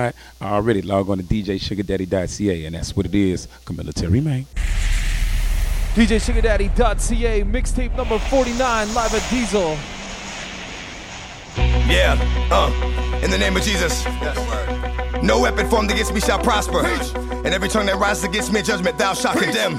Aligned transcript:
I 0.00 0.12
already 0.40 0.80
log 0.80 1.10
on 1.10 1.18
to 1.18 1.24
djsugardaddy.ca, 1.24 2.66
and 2.66 2.76
that's 2.76 2.94
what 2.94 3.04
it 3.04 3.16
is. 3.16 3.48
Chamillitary 3.64 4.22
May. 4.22 4.46
djsugardaddy.ca, 5.96 7.42
mixtape 7.42 7.96
number 7.96 8.16
49, 8.20 8.94
live 8.94 9.12
at 9.12 9.28
Diesel. 9.28 9.76
Yeah, 11.90 12.16
uh, 12.52 13.20
in 13.24 13.32
the 13.32 13.38
name 13.38 13.56
of 13.56 13.64
Jesus. 13.64 14.04
No 15.20 15.40
weapon 15.40 15.68
formed 15.68 15.90
against 15.90 16.14
me 16.14 16.20
shall 16.20 16.38
prosper. 16.38 16.84
Preach. 16.84 17.12
And 17.44 17.48
every 17.48 17.68
tongue 17.68 17.86
that 17.86 17.96
rises 17.96 18.22
against 18.22 18.52
me 18.52 18.60
in 18.60 18.64
judgment, 18.64 18.98
thou 18.98 19.14
shalt 19.14 19.36
Preach. 19.36 19.50
condemn. 19.50 19.78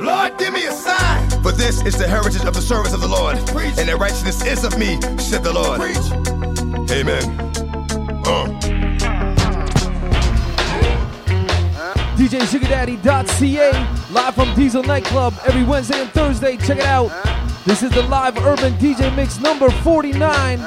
Lord, 0.00 0.38
give 0.38 0.52
me 0.52 0.64
a 0.66 0.72
sign. 0.72 1.28
For 1.42 1.50
this 1.50 1.84
is 1.84 1.98
the 1.98 2.06
heritage 2.06 2.44
of 2.44 2.54
the 2.54 2.62
service 2.62 2.92
of 2.92 3.00
the 3.00 3.08
Lord. 3.08 3.36
Preach. 3.48 3.78
And 3.78 3.88
that 3.88 3.98
righteousness 3.98 4.46
is 4.46 4.62
of 4.62 4.78
me, 4.78 5.00
said 5.18 5.42
the 5.42 5.52
Lord. 5.52 5.80
Amen. 6.88 7.24
Uh. 8.24 8.69
DJSugardaddy.ca, 12.20 13.72
live 14.12 14.34
from 14.34 14.54
Diesel 14.54 14.82
Nightclub 14.82 15.32
every 15.46 15.64
Wednesday 15.64 16.02
and 16.02 16.10
Thursday. 16.10 16.58
Check 16.58 16.76
it 16.76 16.84
out. 16.84 17.08
This 17.64 17.82
is 17.82 17.90
the 17.92 18.02
live 18.02 18.36
urban 18.44 18.74
DJ 18.74 19.16
mix 19.16 19.40
number 19.40 19.70
49. 19.70 20.60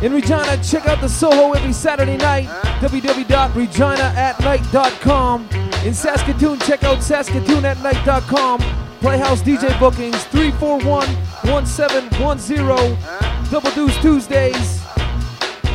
In 0.00 0.12
Regina, 0.12 0.56
check 0.62 0.86
out 0.86 1.00
the 1.00 1.08
Soho 1.08 1.54
every 1.54 1.72
Saturday 1.72 2.16
night, 2.16 2.46
www.reginaatnight.com. 2.78 5.48
In 5.84 5.92
Saskatoon, 5.92 6.60
check 6.60 6.84
out 6.84 6.98
saskatoonatnight.com. 6.98 8.60
Playhouse 9.00 9.42
DJ 9.42 9.76
bookings 9.80 10.22
341 10.26 11.08
1710. 11.50 13.50
Double 13.50 13.72
Deuce 13.72 13.96
Tuesdays. 13.96 14.80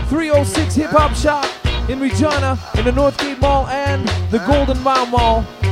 306 0.08 0.76
Hip 0.76 0.92
Hop 0.92 1.14
Shop 1.14 1.59
in 1.90 2.00
Regina, 2.00 2.58
in 2.78 2.86
the 2.86 2.92
Northgate 2.92 3.42
Mall 3.42 3.68
and 3.68 4.08
the 4.30 4.38
Golden 4.46 4.82
Mile 4.84 5.08
Mall. 5.08 5.69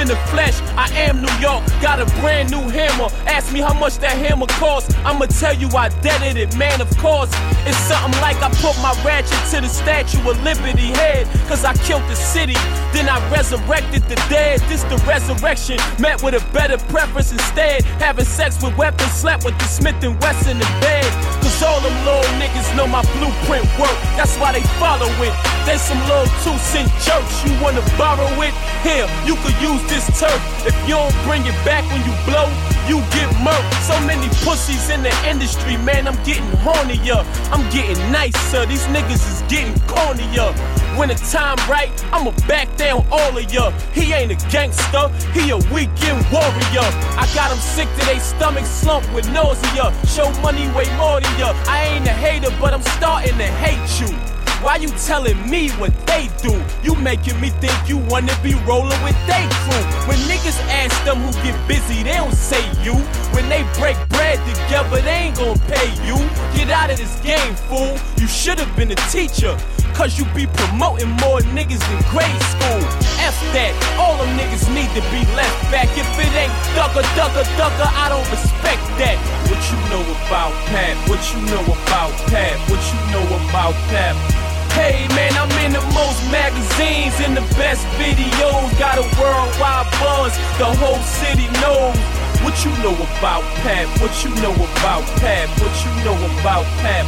In 0.00 0.08
the 0.08 0.16
flesh. 0.32 0.58
I 0.76 0.88
am 1.06 1.20
New 1.20 1.36
York, 1.38 1.62
got 1.80 2.00
a 2.00 2.06
brand 2.20 2.50
new 2.50 2.64
hammer. 2.68 3.08
Ask 3.26 3.52
me 3.52 3.60
how 3.60 3.74
much 3.74 3.98
that 3.98 4.16
hammer 4.16 4.46
cost. 4.58 4.96
I'ma 5.04 5.26
tell 5.26 5.54
you 5.54 5.68
I 5.76 5.90
deaded 6.00 6.36
it, 6.36 6.56
man, 6.56 6.80
of 6.80 6.90
course. 6.98 7.30
It's 7.68 7.76
something 7.84 8.18
like 8.20 8.40
I 8.40 8.48
put 8.64 8.74
my 8.80 8.96
ratchet 9.04 9.38
to 9.52 9.60
the 9.60 9.68
Statue 9.68 10.18
of 10.28 10.42
Liberty 10.42 10.88
head. 10.96 11.28
Cause 11.46 11.64
I 11.64 11.74
killed 11.84 12.02
the 12.08 12.16
city, 12.16 12.56
then 12.92 13.08
I 13.08 13.20
resurrected 13.30 14.02
the 14.08 14.16
dead. 14.32 14.60
This 14.68 14.82
the 14.84 14.96
resurrection, 15.06 15.76
met 16.00 16.22
with 16.22 16.34
a 16.34 16.42
better 16.52 16.78
preference 16.88 17.32
instead. 17.32 17.84
Having 18.00 18.24
sex 18.24 18.62
with 18.62 18.76
weapons, 18.76 19.12
slept 19.12 19.44
with 19.44 19.58
the 19.58 19.66
Smith 19.66 20.02
and 20.02 20.18
Wesson 20.22 20.52
in 20.52 20.58
the 20.58 20.70
bed. 20.80 21.04
Cause 21.44 21.62
all 21.62 21.80
them 21.80 21.94
little 22.04 22.24
niggas 22.40 22.74
know 22.76 22.86
my 22.86 23.02
blueprint 23.20 23.68
work. 23.78 23.98
That's 24.16 24.36
why 24.38 24.52
they 24.52 24.64
follow 24.80 25.10
it. 25.20 25.34
They 25.66 25.76
some 25.76 26.00
little 26.08 26.26
two 26.40 26.56
cent 26.58 26.88
church. 27.04 27.28
You 27.44 27.52
wanna 27.60 27.84
borrow 27.98 28.30
it? 28.40 28.54
Here, 28.80 29.04
you 29.28 29.36
could 29.44 29.56
use 29.60 29.89
this 29.90 30.06
turf. 30.18 30.40
If 30.64 30.74
you 30.88 30.94
don't 30.94 31.14
bring 31.26 31.42
it 31.44 31.58
back 31.66 31.84
when 31.90 32.00
you 32.06 32.14
blow, 32.24 32.46
you 32.86 33.02
get 33.10 33.28
murked. 33.42 33.74
So 33.82 33.98
many 34.06 34.28
pussies 34.46 34.88
in 34.88 35.02
the 35.02 35.12
industry, 35.28 35.76
man. 35.78 36.06
I'm 36.06 36.16
getting 36.22 36.46
hornier. 36.62 37.26
I'm 37.50 37.68
getting 37.70 37.98
nicer. 38.12 38.64
These 38.66 38.86
niggas 38.86 39.22
is 39.26 39.42
getting 39.50 39.74
cornier. 39.90 40.54
When 40.96 41.08
the 41.08 41.14
time 41.14 41.58
right, 41.68 41.90
I'ma 42.12 42.30
back 42.46 42.74
down 42.76 43.04
all 43.10 43.36
of 43.36 43.52
ya. 43.52 43.70
He 43.92 44.12
ain't 44.12 44.30
a 44.30 44.38
gangster, 44.50 45.08
he 45.32 45.50
a 45.50 45.56
weekend 45.74 46.24
warrior. 46.30 46.86
I 47.18 47.28
got 47.34 47.50
him 47.50 47.58
sick 47.58 47.88
to 47.98 48.06
they 48.06 48.18
stomach 48.18 48.64
slump 48.64 49.04
with 49.12 49.26
nausea. 49.32 49.92
Show 50.06 50.30
money 50.40 50.66
way 50.70 50.86
more 50.96 51.20
than 51.20 51.38
ya. 51.38 51.52
I 51.66 51.84
ain't 51.94 52.06
a 52.06 52.12
hater, 52.12 52.50
but 52.60 52.74
I'm 52.74 52.82
starting 52.82 53.38
to 53.38 53.46
hate 53.46 54.00
you. 54.00 54.29
Why 54.62 54.76
you 54.76 54.88
telling 55.08 55.40
me 55.48 55.70
what 55.80 55.90
they 56.06 56.28
do? 56.42 56.52
You 56.84 56.94
making 56.96 57.40
me 57.40 57.48
think 57.64 57.72
you 57.88 57.96
wanna 57.96 58.36
be 58.42 58.52
rolling 58.68 59.00
with 59.02 59.16
they 59.26 59.48
crew. 59.64 59.84
When 60.04 60.18
niggas 60.28 60.60
ask 60.68 60.92
them 61.02 61.16
who 61.16 61.32
get 61.42 61.56
busy, 61.66 62.02
they 62.02 62.12
don't 62.20 62.34
say 62.34 62.60
you. 62.84 62.92
When 63.32 63.48
they 63.48 63.64
break 63.80 63.96
bread 64.10 64.36
together, 64.44 65.00
they 65.00 65.32
ain't 65.32 65.36
gonna 65.36 65.58
pay 65.64 65.88
you. 66.04 66.16
Get 66.52 66.68
out 66.68 66.90
of 66.90 66.98
this 66.98 67.18
game, 67.20 67.54
fool. 67.72 67.96
You 68.20 68.28
should've 68.28 68.68
been 68.76 68.92
a 68.92 69.00
teacher. 69.08 69.56
Cause 69.94 70.18
you 70.18 70.26
be 70.36 70.46
promoting 70.46 71.08
more 71.24 71.40
niggas 71.56 71.80
in 71.80 71.98
grade 72.12 72.42
school. 72.52 72.84
F 73.16 73.40
that, 73.56 73.72
all 73.96 74.16
them 74.20 74.28
niggas 74.36 74.68
need 74.76 74.92
to 74.92 75.00
be 75.08 75.24
left 75.40 75.56
back. 75.72 75.88
If 75.96 76.04
it 76.20 76.32
ain't 76.36 76.52
ducker, 76.76 77.04
ducker, 77.16 77.48
ducker, 77.56 77.88
I 77.96 78.12
don't 78.12 78.28
respect 78.28 78.84
that. 79.00 79.16
What 79.48 79.60
you 79.72 79.80
know 79.88 80.04
about 80.28 80.52
Pat? 80.68 80.96
What 81.08 81.20
you 81.32 81.40
know 81.48 81.64
about 81.64 82.12
Pat? 82.28 82.60
What 82.68 82.80
you 82.92 83.00
know 83.08 83.24
about 83.48 83.72
Pat? 83.88 84.39
Hey 84.72 85.06
man, 85.14 85.32
I'm 85.36 85.50
in 85.64 85.72
the 85.72 85.84
most 85.94 86.20
magazines 86.30 87.18
in 87.20 87.34
the 87.34 87.46
best 87.56 87.86
videos. 87.98 88.70
Got 88.78 88.98
a 88.98 89.06
worldwide 89.18 89.90
buzz, 89.98 90.32
the 90.58 90.70
whole 90.80 91.02
city 91.02 91.48
knows. 91.60 91.96
What 92.42 92.56
you 92.64 92.72
know 92.82 92.94
about 92.94 93.44
Pat? 93.62 93.86
What 94.00 94.14
you 94.24 94.30
know 94.42 94.54
about 94.54 95.04
Pat? 95.20 95.48
What 95.60 95.74
you 95.84 95.92
know 96.04 96.16
about 96.40 96.64
Pat? 96.80 97.04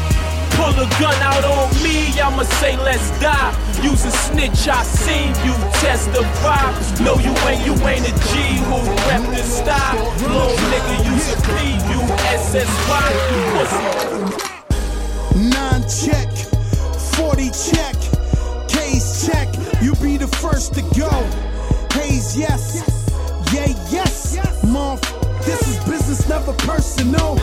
Pull 0.56 0.76
a 0.76 0.86
gun 1.00 1.16
out 1.22 1.44
on 1.44 1.72
me, 1.82 2.12
I'ma 2.20 2.42
say 2.60 2.76
let's 2.76 3.10
die. 3.18 3.52
Use 3.82 4.04
a 4.04 4.10
snitch, 4.10 4.68
I 4.68 4.82
seen 4.84 5.32
you 5.46 5.54
testify. 5.80 6.60
No, 7.02 7.16
you 7.16 7.32
ain't, 7.48 7.64
you 7.64 7.74
ain't 7.88 8.06
a 8.06 8.14
G 8.28 8.60
who 8.68 8.76
rep 9.08 9.24
the 9.32 9.42
style. 9.42 9.96
Little 10.20 10.52
nigga, 10.68 10.94
use 11.08 11.28
you 11.30 11.36
you 11.90 12.00
pussy. 13.52 14.12
Nine 15.48 15.82
check, 15.88 16.28
40 17.16 17.50
check, 17.50 17.96
K's 18.68 19.26
check. 19.26 19.48
You 19.82 19.94
be 19.96 20.16
the 20.16 20.28
first 20.40 20.74
to 20.74 20.82
go. 20.98 21.10
Hayes, 21.98 22.36
yes. 22.36 22.82
Yeah, 23.52 23.68
yes. 23.90 24.36
Month. 24.64 25.02
This 25.44 25.60
is 25.68 25.76
business, 25.84 26.28
never 26.28 26.52
personal. 26.54 27.36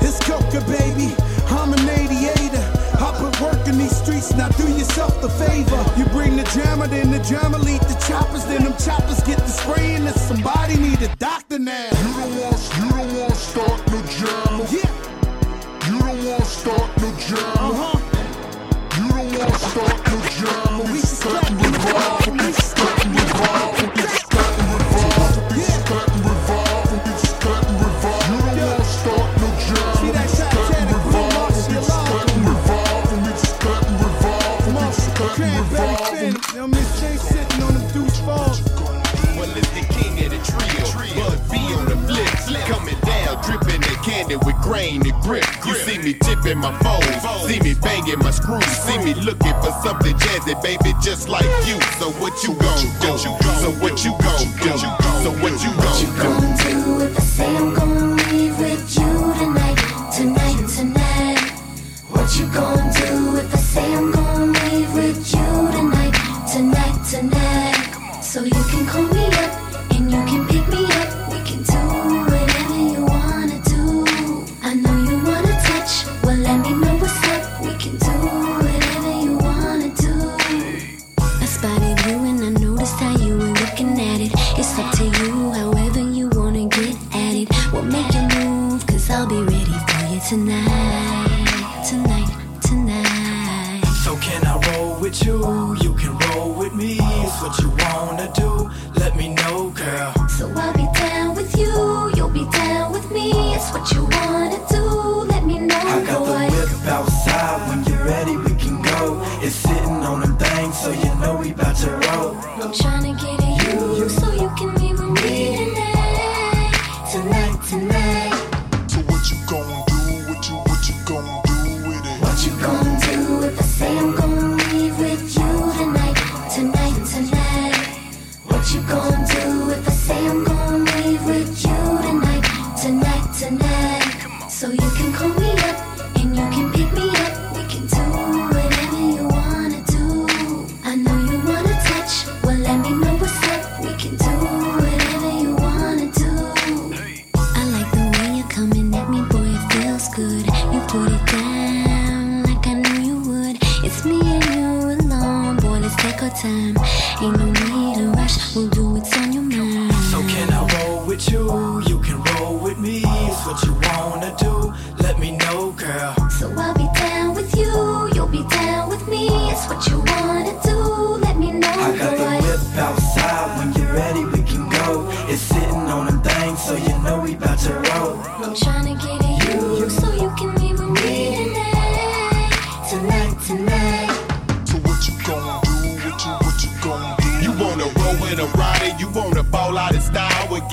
It's 0.00 0.18
Coca, 0.24 0.60
baby. 0.68 1.14
I'm 1.48 1.72
an 1.72 1.88
aviator. 1.88 2.64
I 3.00 3.14
put 3.18 3.40
work 3.40 3.66
in 3.66 3.78
these 3.78 3.96
streets, 3.96 4.32
now 4.34 4.48
do 4.50 4.68
yourself 4.68 5.20
the 5.22 5.28
favor. 5.30 5.82
You 5.98 6.04
bring 6.06 6.36
the 6.36 6.44
jammer, 6.54 6.86
then 6.88 7.10
the 7.10 7.20
jammer 7.20 7.58
lead 7.58 7.80
the 7.82 7.94
choppers, 8.06 8.44
then 8.44 8.64
them 8.64 8.74
choppers 8.78 9.20
get 9.22 9.38
the 9.38 9.48
spraying, 9.48 10.06
and 10.06 10.14
somebody 10.16 10.76
need 10.76 11.00
a 11.02 11.14
doctor 11.16 11.58
now. 11.58 11.84
You 11.90 12.14
don't 12.14 12.36
want, 12.40 12.70
you 12.76 12.90
don't 12.90 13.18
want 13.18 13.30
to 13.30 13.36
start 13.36 13.80
no 13.90 14.02
drama. 14.18 14.66
Yeah, 14.70 15.88
You 15.88 15.98
don't 16.00 16.24
want 16.26 16.40
to 16.40 16.50
start 16.50 16.90
no 17.00 17.10
drama. 17.26 17.72
uh 17.72 17.74
huh. 17.74 18.17
To 19.38 19.54
start 19.56 20.04
no 20.08 20.18
drama. 20.36 20.82
We 20.92 20.98
starting 20.98 21.58
revival. 21.58 22.32
We 22.32 22.52
just 51.08 51.26
like 51.30 51.48
you. 51.66 51.80
So 51.98 52.10
what 52.20 52.42
you 52.44 52.52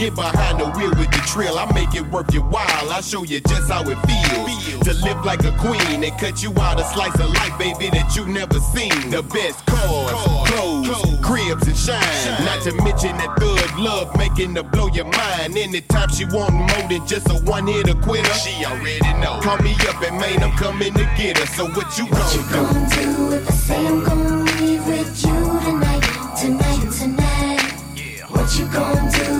Get 0.05 0.13
behind 0.13 0.59
the 0.59 0.69
wheel 0.77 0.91
with 1.01 1.09
the 1.09 1.17
trail. 1.25 1.57
I 1.57 1.65
make 1.73 1.95
it 1.95 2.05
worth 2.11 2.31
your 2.31 2.43
while. 2.43 2.91
I 2.93 3.01
show 3.01 3.23
you 3.23 3.39
just 3.39 3.71
how 3.71 3.81
it 3.89 3.97
feels 4.05 4.85
to 4.85 4.93
live 5.01 5.25
like 5.25 5.43
a 5.43 5.51
queen 5.57 6.03
and 6.03 6.13
cut 6.19 6.43
you 6.43 6.53
out 6.61 6.79
a 6.79 6.83
slice 6.93 7.15
of 7.15 7.33
life, 7.33 7.57
baby, 7.57 7.89
that 7.89 8.15
you 8.15 8.27
never 8.27 8.59
seen. 8.59 8.93
The 9.09 9.23
best 9.23 9.65
cars, 9.65 10.13
clothes, 10.45 11.17
cribs, 11.25 11.65
and 11.65 11.75
shine. 11.75 12.45
Not 12.45 12.61
to 12.65 12.73
mention 12.85 13.17
that 13.17 13.33
good 13.39 13.65
love 13.81 14.15
making 14.15 14.53
to 14.53 14.61
blow 14.61 14.89
your 14.93 15.05
mind. 15.05 15.57
Anytime 15.57 16.09
she 16.09 16.25
want 16.25 16.53
more 16.53 16.85
than 16.85 17.01
just 17.07 17.25
a 17.31 17.41
one 17.41 17.65
hit 17.65 17.89
quitter, 18.03 18.29
she 18.35 18.63
already 18.63 19.09
know. 19.17 19.39
Call 19.41 19.57
me 19.65 19.73
up 19.89 19.99
and 20.05 20.21
man, 20.21 20.43
I'm 20.43 20.51
coming 20.51 20.93
to 20.93 21.05
get 21.17 21.39
her. 21.39 21.47
So 21.57 21.65
what 21.65 21.97
you 21.97 22.05
gonna, 22.13 22.29
you 22.29 22.45
gonna 22.53 22.89
do? 22.93 23.05
do 23.09 23.31
if 23.41 23.49
I 23.49 23.53
say 23.53 23.87
I'm 23.87 24.03
gonna 24.03 24.43
leave 24.61 24.85
with 24.85 25.25
you 25.25 25.33
tonight, 25.65 26.05
tonight, 26.37 26.91
tonight? 26.93 27.73
Yeah. 27.97 28.29
What 28.29 28.53
you 28.53 28.67
gonna 28.69 29.09
do? 29.09 29.34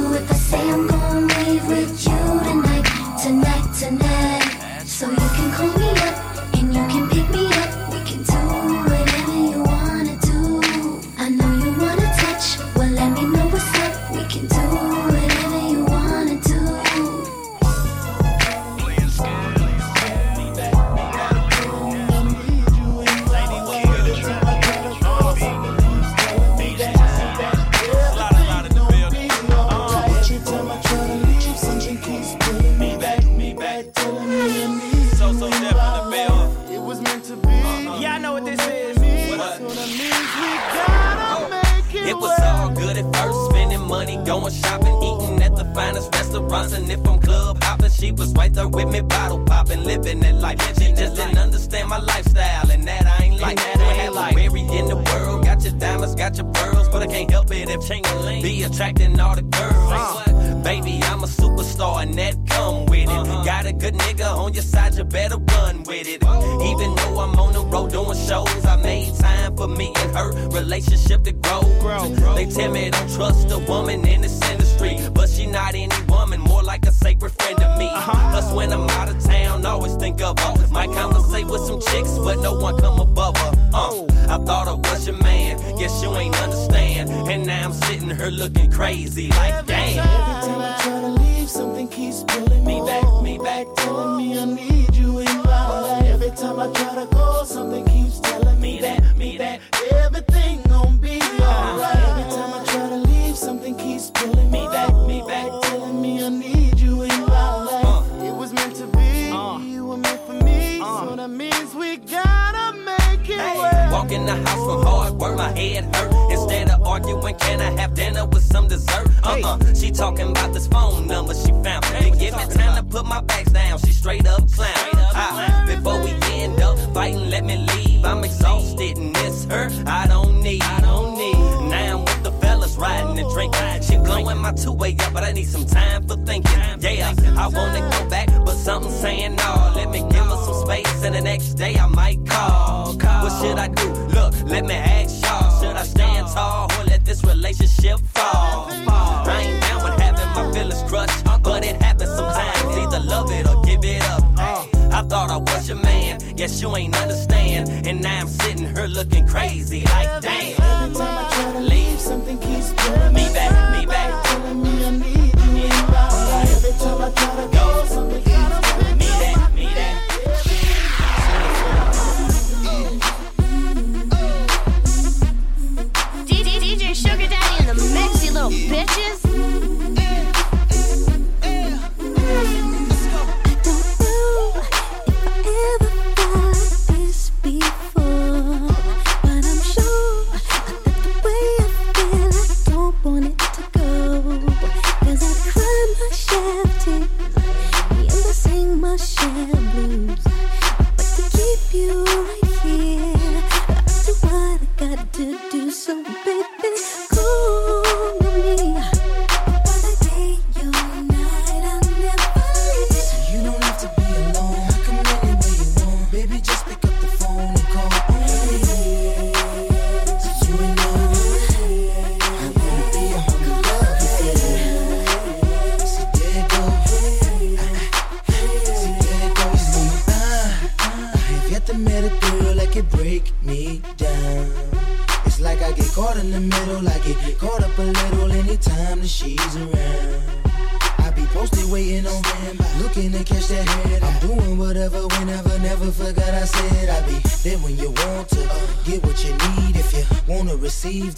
deceived. 250.86 251.18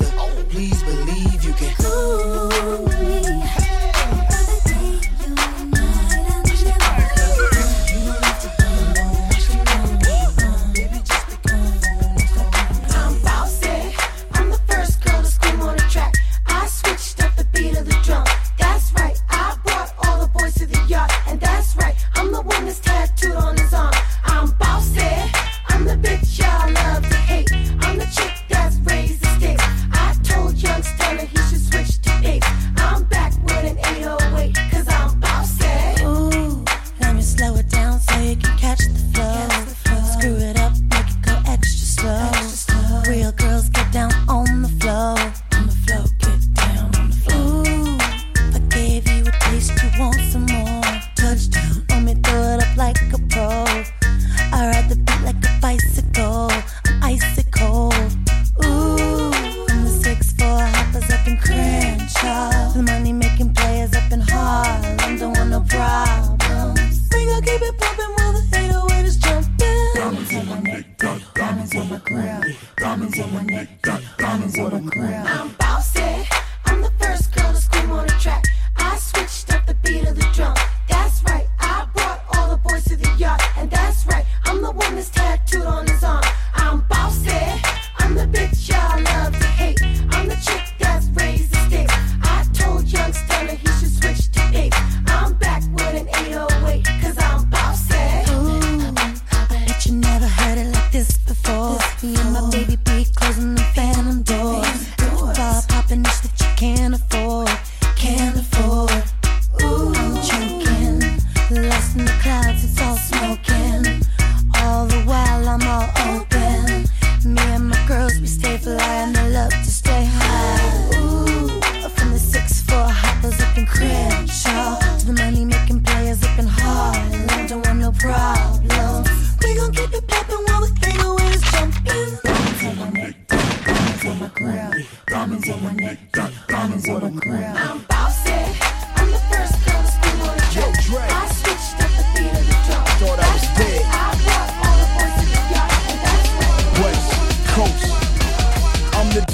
Please 0.50 0.82
believe 0.84 1.44
you 1.44 1.54
can. 1.54 1.76
Ooh. 1.86 3.97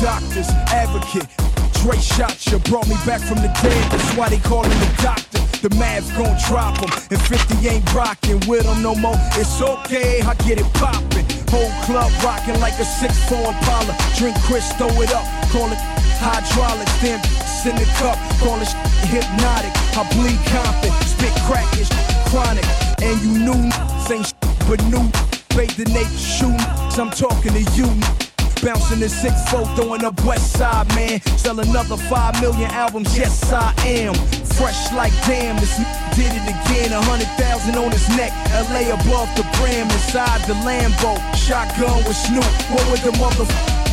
Doctor's 0.03 0.51
advocate. 0.67 1.31
Dre 1.79 1.95
shot 1.95 2.35
you, 2.51 2.59
brought 2.67 2.87
me 2.91 2.95
back 3.07 3.23
from 3.23 3.39
the 3.39 3.47
dead. 3.63 3.83
That's 3.87 4.11
why 4.19 4.27
they 4.27 4.37
call 4.37 4.63
him 4.67 4.77
the 4.83 4.91
doctor. 4.99 5.39
The 5.63 5.71
Mavs 5.79 6.11
gon' 6.19 6.35
drop 6.43 6.75
him, 6.83 6.91
and 7.09 7.21
50 7.23 7.67
ain't 7.71 7.87
rockin' 7.95 8.43
with 8.51 8.67
him 8.67 8.83
no 8.83 8.95
more. 8.95 9.15
It's 9.39 9.61
okay, 9.61 10.19
I 10.21 10.35
get 10.43 10.59
it 10.59 10.67
poppin'. 10.75 11.23
Whole 11.47 11.71
club 11.87 12.11
rockin' 12.19 12.59
like 12.59 12.75
a 12.83 12.87
6-4 12.99 13.47
Impala. 13.47 13.95
Drink 14.19 14.35
Chris, 14.43 14.67
throw 14.75 14.91
it 14.99 15.15
up, 15.15 15.23
call 15.55 15.71
it 15.71 15.79
hydraulics. 16.19 16.91
Then 16.99 17.23
in 17.63 17.75
the 17.79 17.87
cup, 17.95 18.19
call 18.43 18.59
it 18.59 18.67
hypnotic. 19.07 19.71
I 19.95 20.03
bleed 20.19 20.39
confident, 20.51 20.99
spit 21.07 21.31
crackish, 21.47 21.87
chronic. 22.27 22.67
And 22.99 23.15
you 23.23 23.39
knew 23.47 23.71
ain't 24.11 24.35
but 24.67 24.83
new. 24.91 25.07
Bathe 25.55 25.79
the 25.79 25.87
nature, 25.95 26.11
shoot. 26.11 26.59
I'm 26.99 27.09
talking 27.09 27.53
to 27.53 27.63
you. 27.71 28.22
Bouncing 28.63 29.01
the 29.01 29.09
six 29.09 29.35
four, 29.51 29.67
throwing 29.75 30.05
up 30.05 30.15
West 30.23 30.53
Side, 30.53 30.87
man. 30.95 31.19
Sell 31.37 31.59
another 31.59 31.97
five 31.97 32.39
million 32.39 32.71
albums, 32.71 33.17
yes 33.17 33.51
I 33.51 33.73
am. 33.85 34.13
Fresh 34.55 34.93
like 34.93 35.11
damn, 35.27 35.57
this 35.57 35.75
did 36.15 36.31
it 36.31 36.47
again. 36.47 36.93
A 36.93 37.01
hundred 37.03 37.27
thousand 37.35 37.75
on 37.75 37.91
his 37.91 38.07
neck, 38.15 38.31
LA 38.71 38.87
above 38.87 39.27
the 39.35 39.43
brim, 39.59 39.83
inside 39.91 40.39
the 40.47 40.53
Lambo. 40.63 41.19
Shotgun 41.35 41.97
with 42.07 42.15
Snoop, 42.15 42.45
what 42.71 42.89
would 42.89 43.01
the 43.01 43.11
mother 43.19 43.43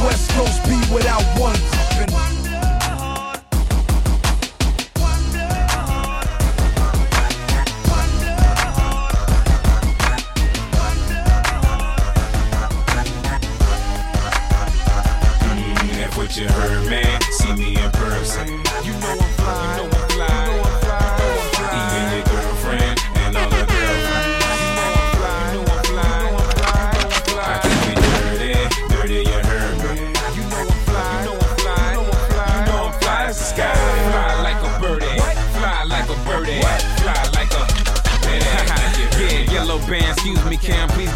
West 0.07 0.31
Coast 0.39 0.63
be 0.65 0.79
without 0.95 1.25
one? 1.37 2.30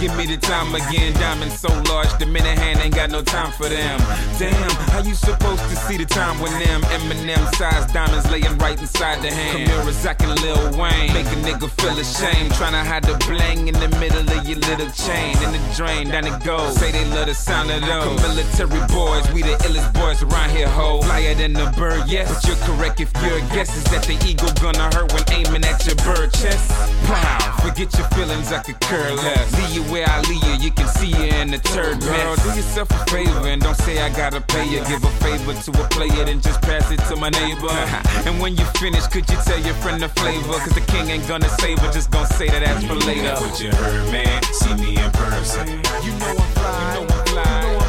Give 0.01 0.17
me 0.17 0.27
the 0.27 0.37
time 0.37 0.75
again. 0.75 1.13
Diamonds 1.15 1.59
so 1.59 1.69
large, 1.89 2.13
the 2.19 2.27
minute 2.27 2.59
hand 2.59 2.81
ain't 2.81 2.95
got 2.95 3.11
no 3.11 3.23
time 3.23 3.53
for 3.53 3.69
them. 3.69 3.99
Damn, 4.39 4.71
how 4.93 5.01
you 5.03 5.15
supposed 5.15 5.63
to 5.63 5.77
see 5.77 5.97
the 5.97 6.05
time 6.05 6.41
when 6.41 6.53
them 6.59 6.83
Eminem 6.83 7.43
size 7.55 7.91
diamonds 7.93 8.31
laying 8.31 8.59
right 8.59 8.79
inside 8.79 9.23
the 9.23 9.31
hand? 9.31 9.71
Zack 9.95 10.23
and 10.23 10.39
Lil 10.43 10.77
Wayne 10.77 11.13
make 11.15 11.27
a 11.27 11.39
nigga 11.41 11.71
feel 11.81 11.97
ashamed. 11.99 12.53
Tryna 12.53 12.85
hide 12.85 13.05
the 13.05 13.17
bling 13.25 13.69
in 13.69 13.75
the 13.75 13.89
middle 13.99 14.21
of 14.21 14.47
your 14.47 14.59
little 14.59 14.91
chain. 14.91 15.33
In 15.43 15.53
the 15.53 15.61
drain, 15.75 16.11
down 16.11 16.27
it 16.27 16.45
goes. 16.45 16.77
Say 16.77 16.93
they 16.93 17.05
love 17.07 17.27
the 17.27 17.35
sound 17.35 17.71
of 17.71 17.81
those. 17.81 18.21
Military 18.21 18.87
boys, 18.93 19.25
we 19.33 19.41
the 19.43 19.57
illest 19.65 19.95
boys 19.95 20.23
around 20.23 20.51
here, 20.51 20.69
ho. 20.69 21.01
Flyer 21.03 21.35
than 21.35 21.55
the 21.55 21.73
bird, 21.79 22.05
yes. 22.07 22.29
But 22.29 22.45
you're 22.47 22.61
correct 22.69 23.01
if 23.01 23.11
your 23.23 23.41
guess 23.57 23.75
is 23.75 23.85
that 23.85 24.03
the 24.05 24.19
eagle 24.29 24.53
gonna 24.61 24.93
hurt 24.95 25.13
when 25.15 25.25
aiming 25.33 25.65
at 25.65 25.87
your 25.87 25.97
bird 26.05 26.33
chest. 26.35 26.69
Pow, 27.07 27.57
forget 27.63 27.89
your 27.97 28.09
feelings, 28.09 28.53
I 28.53 28.63
could 28.63 28.81
care 28.81 29.15
less. 29.15 29.49
Leave 29.57 29.87
you 29.87 29.94
where 29.95 30.11
I 30.11 30.21
leave 30.23 30.43
you, 30.43 30.55
you 30.67 30.71
can 30.73 30.89
see 30.89 31.07
you 31.07 31.31
in 31.39 31.53
the 31.53 31.59
third 31.59 32.01
Girl, 32.01 32.35
do 32.43 32.49
yourself 32.59 32.91
a 32.91 32.99
favor 33.07 33.47
and 33.47 33.63
don't 33.63 33.77
say 33.77 34.03
I 34.03 34.09
gotta 34.11 34.41
pay 34.41 34.67
you. 34.67 34.83
Give 34.91 35.03
a 35.05 35.13
favor 35.23 35.55
to 35.55 35.71
a 35.71 35.89
player, 35.95 36.25
then 36.25 36.41
just 36.41 36.61
pass 36.63 36.91
it 36.91 36.99
to 37.11 37.15
my 37.15 37.31
neighbor. 37.31 37.71
and 38.27 38.41
when 38.41 38.57
you 38.57 38.65
finish, 38.83 39.07
could 39.07 39.31
you 39.31 39.39
tell 39.47 39.61
your 39.61 39.75
friend 39.75 40.03
the 40.03 40.09
flavor? 40.09 40.59
Cause 40.59 40.75
the 40.75 40.85
king 40.93 41.11
ain't 41.11 41.29
gonna 41.29 41.49
save 41.61 41.79
her, 41.79 41.93
just 41.93 42.11
gonna 42.11 42.27
say 42.27 42.49
that 42.49 42.65
that's 42.65 42.85
for 42.85 42.97
later. 43.07 43.35
What 43.35 43.61
you 43.61 43.71
heard, 43.71 44.11
man. 44.11 44.43
See 44.43 44.75
me 44.75 44.99
in 44.99 45.11
person. 45.13 45.69
You 46.03 46.11
know 46.19 46.35
I'm 46.43 46.51
fly. 46.59 46.75
You 46.75 47.07
know 47.07 47.15
I'm 47.15 47.27
fly. 47.27 47.61
You 47.63 47.69
know 47.71 47.79
I'm 47.79 47.84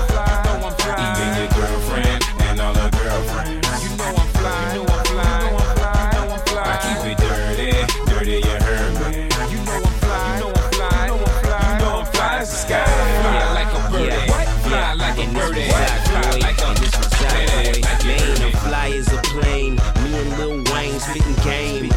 Fly 15.56 16.38
like 16.42 16.60
a 16.60 16.76
birdie. 17.22 17.82
Man, 18.06 18.42
I'm 18.42 18.52
fly 18.60 18.90
as 18.90 19.08
a 19.14 19.22
plane. 19.22 19.76
Me 20.04 20.14
and 20.20 20.38
Lil 20.38 20.64
Wayne 20.74 21.00
spitting 21.00 21.36
game. 21.44 21.90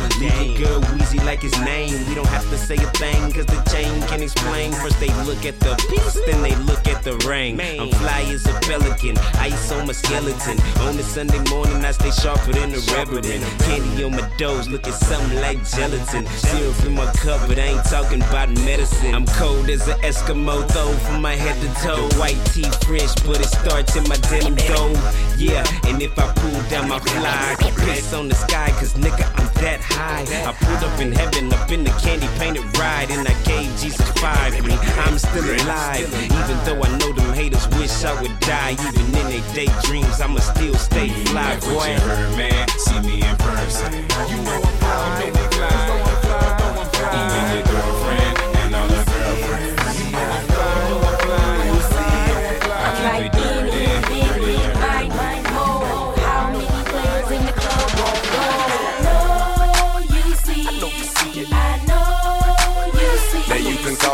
Girl 0.57 0.81
like 1.29 1.43
his 1.43 1.59
name. 1.61 2.07
We 2.09 2.15
don't 2.15 2.27
have 2.29 2.48
to 2.51 2.59
say 2.59 2.77
a 2.77 2.91
thing, 2.97 3.33
cause 3.33 3.47
the 3.47 3.61
chain 3.71 4.01
can 4.09 4.23
explain. 4.23 4.73
First 4.73 4.99
they 5.01 5.13
look 5.25 5.45
at 5.45 5.59
the 5.61 5.75
piece, 5.89 6.15
then 6.27 6.43
they 6.43 6.55
look 6.65 6.87
at 6.89 7.03
the 7.03 7.17
ring. 7.29 7.61
I'm 7.61 7.91
fly 7.91 8.23
as 8.33 8.47
a 8.47 8.55
pelican, 8.61 9.17
ice 9.39 9.73
on 9.73 9.87
my 9.87 9.93
skeleton. 9.93 10.57
On 10.81 10.99
a 10.99 11.03
Sunday 11.03 11.43
morning, 11.51 11.85
I 11.85 11.93
stay 11.93 12.11
sharper 12.11 12.53
than 12.53 12.75
a 12.75 12.81
reverend. 12.95 13.45
Candy 13.65 14.05
on 14.05 14.13
my 14.13 14.29
toes, 14.39 14.69
looking 14.69 14.93
something 14.93 15.41
like 15.41 15.59
gelatin. 15.65 16.27
Syrup 16.27 16.85
in 16.87 16.95
my 16.95 17.11
cup, 17.15 17.41
but 17.49 17.59
I 17.59 17.77
ain't 17.77 17.85
talking 17.85 18.23
about 18.23 18.49
medicine. 18.65 19.15
I'm 19.15 19.27
cold 19.27 19.69
as 19.69 19.87
an 19.89 19.99
Eskimo, 20.01 20.67
though, 20.69 20.93
from 21.05 21.23
my 21.23 21.35
head 21.35 21.57
to 21.61 21.69
toe. 21.83 22.09
The 22.09 22.17
white 22.17 22.41
tee 22.53 22.71
fresh, 22.87 23.15
but 23.27 23.41
it 23.41 23.49
starts 23.49 23.97
in 23.97 24.05
my 24.09 24.17
denim 24.29 24.55
dough. 24.55 24.95
Yeah, 25.37 25.65
and 25.85 26.01
if 26.03 26.19
I 26.19 26.33
pull 26.35 26.61
down 26.71 26.89
my 26.89 26.99
fly, 27.01 27.53
I 27.53 27.55
can 27.57 27.75
piss 27.85 28.13
on 28.13 28.29
the 28.29 28.35
sky, 28.35 28.71
cause 28.79 28.95
nigga, 28.95 29.27
I'm 29.39 29.49
that 29.63 29.81
high. 29.81 30.25
I 30.47 30.53
pulled 30.53 30.85
up 30.85 31.01
in 31.01 31.13
heaven, 31.13 31.53
up 31.53 31.71
in 31.71 31.85
the 31.85 31.91
candy 32.03 32.27
painted 32.39 32.65
ride, 32.79 33.11
and 33.11 33.27
I 33.27 33.35
gave 33.45 33.69
Jesus 33.81 34.09
five. 34.23 34.53
Me, 34.65 34.75
I'm 35.05 35.19
still 35.19 35.45
alive, 35.45 36.09
even 36.25 36.57
though 36.65 36.81
I 36.83 36.89
know 36.99 37.13
them 37.13 37.33
haters 37.35 37.67
wish 37.79 38.05
I 38.05 38.15
would 38.23 38.39
die. 38.41 38.73
Even 38.73 39.07
in 39.07 39.27
their 39.31 39.55
daydreams, 39.55 40.21
I'ma 40.21 40.41
still 40.41 40.75
stay 40.75 41.09
fly, 41.27 41.55
Like 41.55 41.61
boy. 41.61 41.75
what 41.75 41.89
you 41.91 42.01
heard, 42.01 42.37
man. 42.37 42.69
See 42.79 43.01
me 43.01 43.23
in 43.29 43.37
person. 43.37 43.93
You 44.31 44.39
know 44.47 44.61
I'm 44.63 44.77
fly, 44.79 45.19
know 45.19 45.41
I'm 45.41 45.51
fly, 45.51 45.87
know 45.89 46.05
I'm 46.05 46.19
fly, 46.23 46.59
know 46.59 46.81
I'm 46.81 46.89
fly. 46.91 47.19
Even 47.19 47.45
your 47.57 47.65
girlfriend 47.67 47.98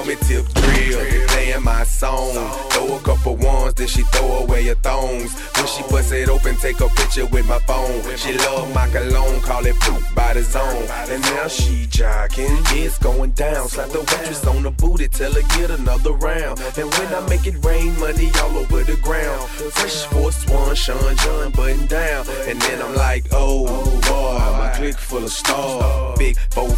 call 0.04 0.12
me 0.12 0.16
Tip 0.16 0.46
Drill, 0.52 1.33
playing 1.54 1.64
my 1.64 1.84
song. 1.84 2.32
Throw 2.70 2.96
a 2.96 3.00
couple 3.00 3.36
ones, 3.36 3.74
then 3.74 3.86
she 3.86 4.02
throw 4.02 4.44
away 4.44 4.66
her 4.66 4.74
thongs. 4.74 5.32
When 5.56 5.66
she 5.66 5.82
bust 5.82 6.12
it 6.12 6.28
open, 6.28 6.56
take 6.56 6.80
a 6.80 6.88
picture 6.88 7.26
with 7.26 7.46
my 7.48 7.58
phone. 7.60 8.02
She 8.16 8.36
love 8.38 8.72
my 8.74 8.88
cologne, 8.88 9.40
call 9.40 9.64
it 9.66 9.76
poop 9.80 10.02
by 10.14 10.34
the 10.34 10.42
zone. 10.42 10.86
And 11.10 11.22
now 11.22 11.48
she 11.48 11.86
jogging, 11.86 12.58
it's 12.70 12.98
going 12.98 13.32
down. 13.32 13.68
Slap 13.68 13.90
the 13.90 14.00
waitress 14.00 14.46
on 14.46 14.62
the 14.62 14.70
booty, 14.70 15.08
tell 15.08 15.32
her 15.32 15.42
get 15.56 15.70
another 15.70 16.12
round. 16.12 16.60
And 16.76 16.92
when 16.94 17.14
I 17.14 17.26
make 17.28 17.46
it 17.46 17.64
rain, 17.64 17.98
money 17.98 18.30
all 18.42 18.56
over 18.56 18.82
the 18.82 18.96
ground. 18.96 19.48
Fresh 19.48 20.04
Force 20.06 20.46
One, 20.48 20.74
Sean 20.74 21.16
John 21.16 21.52
button 21.52 21.86
down. 21.86 22.26
And 22.46 22.60
then 22.62 22.82
I'm 22.82 22.94
like, 22.94 23.26
oh 23.32 23.66
boy, 24.08 24.58
my 24.58 24.72
clique 24.76 24.98
full 24.98 25.24
of 25.24 25.30
stars. 25.30 26.18
Big 26.18 26.36
four, 26.50 26.68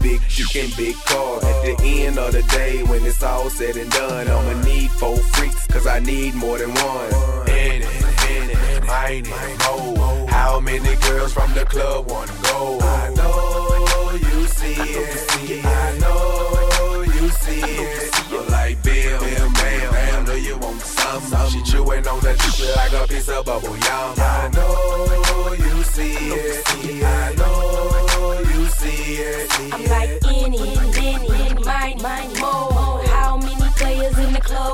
big 0.00 0.20
and 0.56 0.76
big 0.76 0.96
cars. 1.04 1.44
At 1.44 1.78
the 1.78 2.02
end 2.04 2.18
of 2.18 2.32
the 2.32 2.42
day, 2.42 2.82
when 2.84 3.04
it's 3.04 3.22
all 3.22 3.48
said 3.48 3.76
and 3.76 3.90
done, 3.90 4.21
I'ma 4.28 4.62
need 4.64 4.90
four 4.90 5.16
freaks, 5.16 5.66
cause 5.66 5.86
I 5.86 5.98
need 6.00 6.34
more 6.34 6.58
than 6.58 6.72
one. 6.74 7.48
In 7.48 7.82
it, 7.82 8.02
in 8.30 8.50
it, 8.50 8.84
mine 8.86 9.26
it, 9.26 9.58
mo. 9.60 10.26
How 10.28 10.60
many 10.60 10.94
girls 10.96 11.32
from 11.32 11.52
the 11.54 11.64
club 11.64 12.10
wanna 12.10 12.32
go? 12.42 12.78
I 12.80 13.08
know 13.14 14.10
you 14.12 14.46
see 14.46 14.74
it. 14.74 15.64
I 15.64 15.98
know 15.98 17.02
you 17.02 17.28
see 17.30 17.60
it. 17.60 18.50
Like 18.50 18.82
Bill, 18.82 19.20
Bam, 19.20 19.52
Bam. 19.54 19.94
I 19.94 20.24
know 20.26 20.34
you 20.34 20.58
want 20.58 20.80
some. 20.80 21.48
She 21.50 21.62
chewing 21.62 22.06
on 22.06 22.20
the 22.20 22.34
chick 22.34 22.76
like 22.76 22.92
a 22.92 23.06
piece 23.08 23.28
of 23.28 23.44
bubble 23.44 23.76
yum. 23.76 24.14
I 24.18 24.50
know 24.54 25.52
you 25.52 25.82
see 25.84 26.14
it. 26.14 27.04
I 27.04 27.34
know 27.34 28.40
you 28.40 28.66
see 28.66 29.14
it. 29.16 29.50
I'm 29.72 29.84
like 29.86 30.24
any, 30.26 30.76
any, 30.96 31.54
mine, 31.64 32.02
mine, 32.02 32.31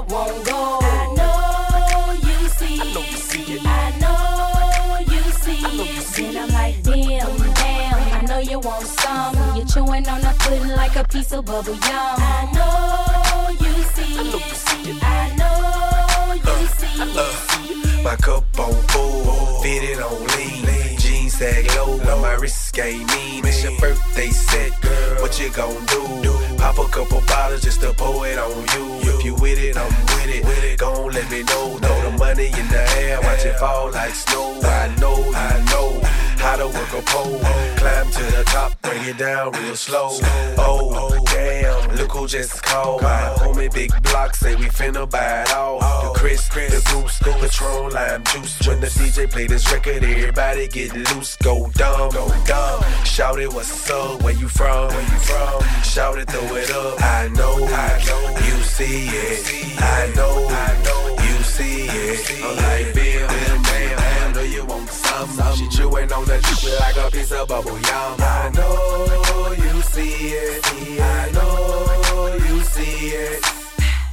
in 0.00 0.06
the 0.06 0.14
club 0.14 0.28
won't 0.28 0.46
go? 0.46 0.78
I 0.82 1.14
know 1.16 2.12
you 2.28 2.48
see 2.48 3.54
it. 3.54 3.62
I 3.64 3.98
know 4.00 4.98
you 5.12 5.22
see 5.32 5.62
it. 5.62 6.06
Then 6.16 6.36
I'm 6.36 6.48
like, 6.50 6.82
damn, 6.82 7.54
damn. 7.54 8.14
I 8.14 8.22
know 8.26 8.38
you 8.38 8.58
want 8.58 8.86
some. 8.86 9.34
You're 9.56 9.66
chewing 9.66 10.08
on 10.08 10.20
the 10.20 10.34
pudding 10.40 10.76
like 10.76 10.96
a 10.96 11.04
piece 11.04 11.32
of 11.32 11.44
bubble 11.44 11.74
yum. 11.74 11.80
I 11.82 12.50
know 12.54 13.66
you 13.66 13.74
see 13.94 14.18
it. 14.90 15.02
I 15.02 15.34
know 15.36 16.34
you 16.34 16.66
see 16.78 17.02
it. 17.02 18.04
My 18.04 18.16
cup 18.16 18.44
on 18.58 18.72
full, 18.88 19.62
fitted 19.62 20.00
on 20.00 20.26
lean. 20.36 20.98
Jeans 20.98 21.34
sag 21.34 21.66
low, 21.76 21.98
but 21.98 22.20
my 22.20 22.34
wrist 22.34 22.78
ain't 22.78 23.10
mean. 23.12 23.44
It's 23.46 23.62
your 23.62 23.78
birthday 23.78 24.30
set, 24.30 24.80
girl. 24.80 25.22
What 25.22 25.38
you 25.40 25.50
gon' 25.50 25.84
do? 25.86 26.32
Pop 26.58 26.78
a 26.78 26.88
couple 26.88 27.20
bottles 27.26 27.62
just 27.62 27.80
to 27.80 27.92
pour 27.94 28.26
it 28.26 28.38
on 28.38 28.66
you. 28.74 29.07
If 29.18 29.24
you 29.24 29.34
with 29.34 29.58
it, 29.58 29.76
I'm 29.76 29.90
with 29.90 30.28
it. 30.28 30.44
With 30.44 30.62
it. 30.62 30.78
Gon' 30.78 31.10
let 31.10 31.28
me 31.28 31.42
know. 31.42 31.76
Throw 31.78 32.02
the 32.02 32.16
money 32.18 32.46
in 32.46 32.68
the 32.68 32.88
air, 32.98 33.20
watch 33.20 33.44
it 33.44 33.58
fall 33.58 33.90
like 33.90 34.14
snow. 34.14 34.60
I 34.62 34.94
work 36.68 36.92
a 36.92 37.02
pole. 37.02 37.38
Climb 37.76 38.10
to 38.10 38.22
the 38.36 38.44
top, 38.46 38.80
bring 38.82 39.02
it 39.04 39.18
down 39.18 39.52
real 39.52 39.76
slow. 39.76 40.10
Oh, 40.58 41.24
damn, 41.26 41.96
look 41.96 42.12
who 42.12 42.26
just 42.26 42.62
called. 42.62 43.02
My 43.02 43.34
homie 43.38 43.72
Big 43.72 43.90
Block 44.02 44.34
say 44.34 44.54
we 44.56 44.66
finna 44.66 45.08
buy 45.08 45.42
it 45.42 45.52
all. 45.54 45.78
The 45.78 46.18
Chris, 46.18 46.48
the 46.48 46.80
Goose, 46.90 47.18
Patron, 47.18 47.92
lime 47.92 48.24
juice. 48.24 48.66
When 48.66 48.80
the 48.80 48.88
DJ 48.88 49.30
play 49.30 49.46
this 49.46 49.70
record, 49.72 50.02
everybody 50.02 50.68
get 50.68 50.94
loose, 50.94 51.36
go 51.36 51.70
dumb, 51.74 52.10
go 52.10 52.28
dumb. 52.46 52.84
Shout 53.04 53.38
it, 53.38 53.52
what's 53.52 53.90
up? 53.90 54.22
Where 54.22 54.34
you 54.34 54.48
from? 54.48 54.88
Where 54.88 55.02
you 55.02 55.18
from? 55.18 55.62
Shout 55.82 56.18
it, 56.18 56.30
throw 56.30 56.56
it 56.56 56.70
up. 56.70 57.02
I 57.02 57.28
know, 57.28 57.54
I 57.64 58.02
know, 58.06 58.28
you 58.46 58.62
see 58.62 59.08
it. 59.08 59.80
I 59.80 60.12
know, 60.14 60.46
I 60.48 60.82
know, 60.84 61.16
you 61.24 61.42
see 61.42 61.86
it. 61.86 62.42
I'm 62.44 62.56
like 62.56 62.97
some. 65.26 65.54
She 65.56 65.68
chewing 65.68 66.12
on 66.12 66.24
the 66.24 66.38
chick 66.38 66.78
like 66.80 66.96
a 66.96 67.10
piece 67.10 67.32
of 67.32 67.48
bubble 67.48 67.72
yum. 67.72 68.16
I 68.18 68.50
know 68.54 69.52
you 69.52 69.82
see 69.82 70.32
it. 70.34 70.64
I 71.00 71.30
know 71.32 72.34
you 72.34 72.62
see 72.62 73.08
it. 73.08 73.44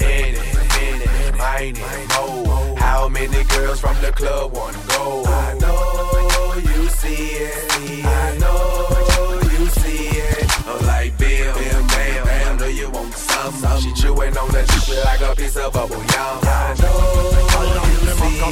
In 0.02 0.36
it, 0.36 0.56
in 0.82 1.02
it, 1.02 1.36
mine 1.38 1.76
it, 1.78 2.10
mo. 2.10 2.76
How 2.76 3.08
many 3.10 3.44
girls 3.46 3.80
from 3.80 4.00
the 4.02 4.12
club 4.12 4.52
wanna 4.54 4.78
go? 4.88 5.24
I 5.26 5.54
know 5.60 6.54
you 6.56 6.90
see 6.90 7.32
it. 7.50 8.06
I 8.06 8.38
know 8.38 9.40
you 9.52 9.66
see 9.68 10.08
it. 10.18 10.68
I'm 10.68 10.86
like 10.86 11.18
Bill, 11.18 11.54
Bill, 11.54 11.84
bam, 11.88 12.24
bam. 12.26 12.58
Know 12.58 12.68
you 12.68 12.90
want 12.90 13.14
some. 13.14 13.54
She 13.82 13.94
chewing 13.94 14.38
on 14.38 14.50
the 14.50 14.64
chick 14.64 15.04
like 15.06 15.22
a 15.22 15.36
piece 15.36 15.56
of 15.58 15.72
bubble 15.74 15.98
yum. 15.98 16.40
I 16.44 16.76
know 16.80 17.92
you 17.92 18.10
see 18.10 18.40
it. 18.40 18.46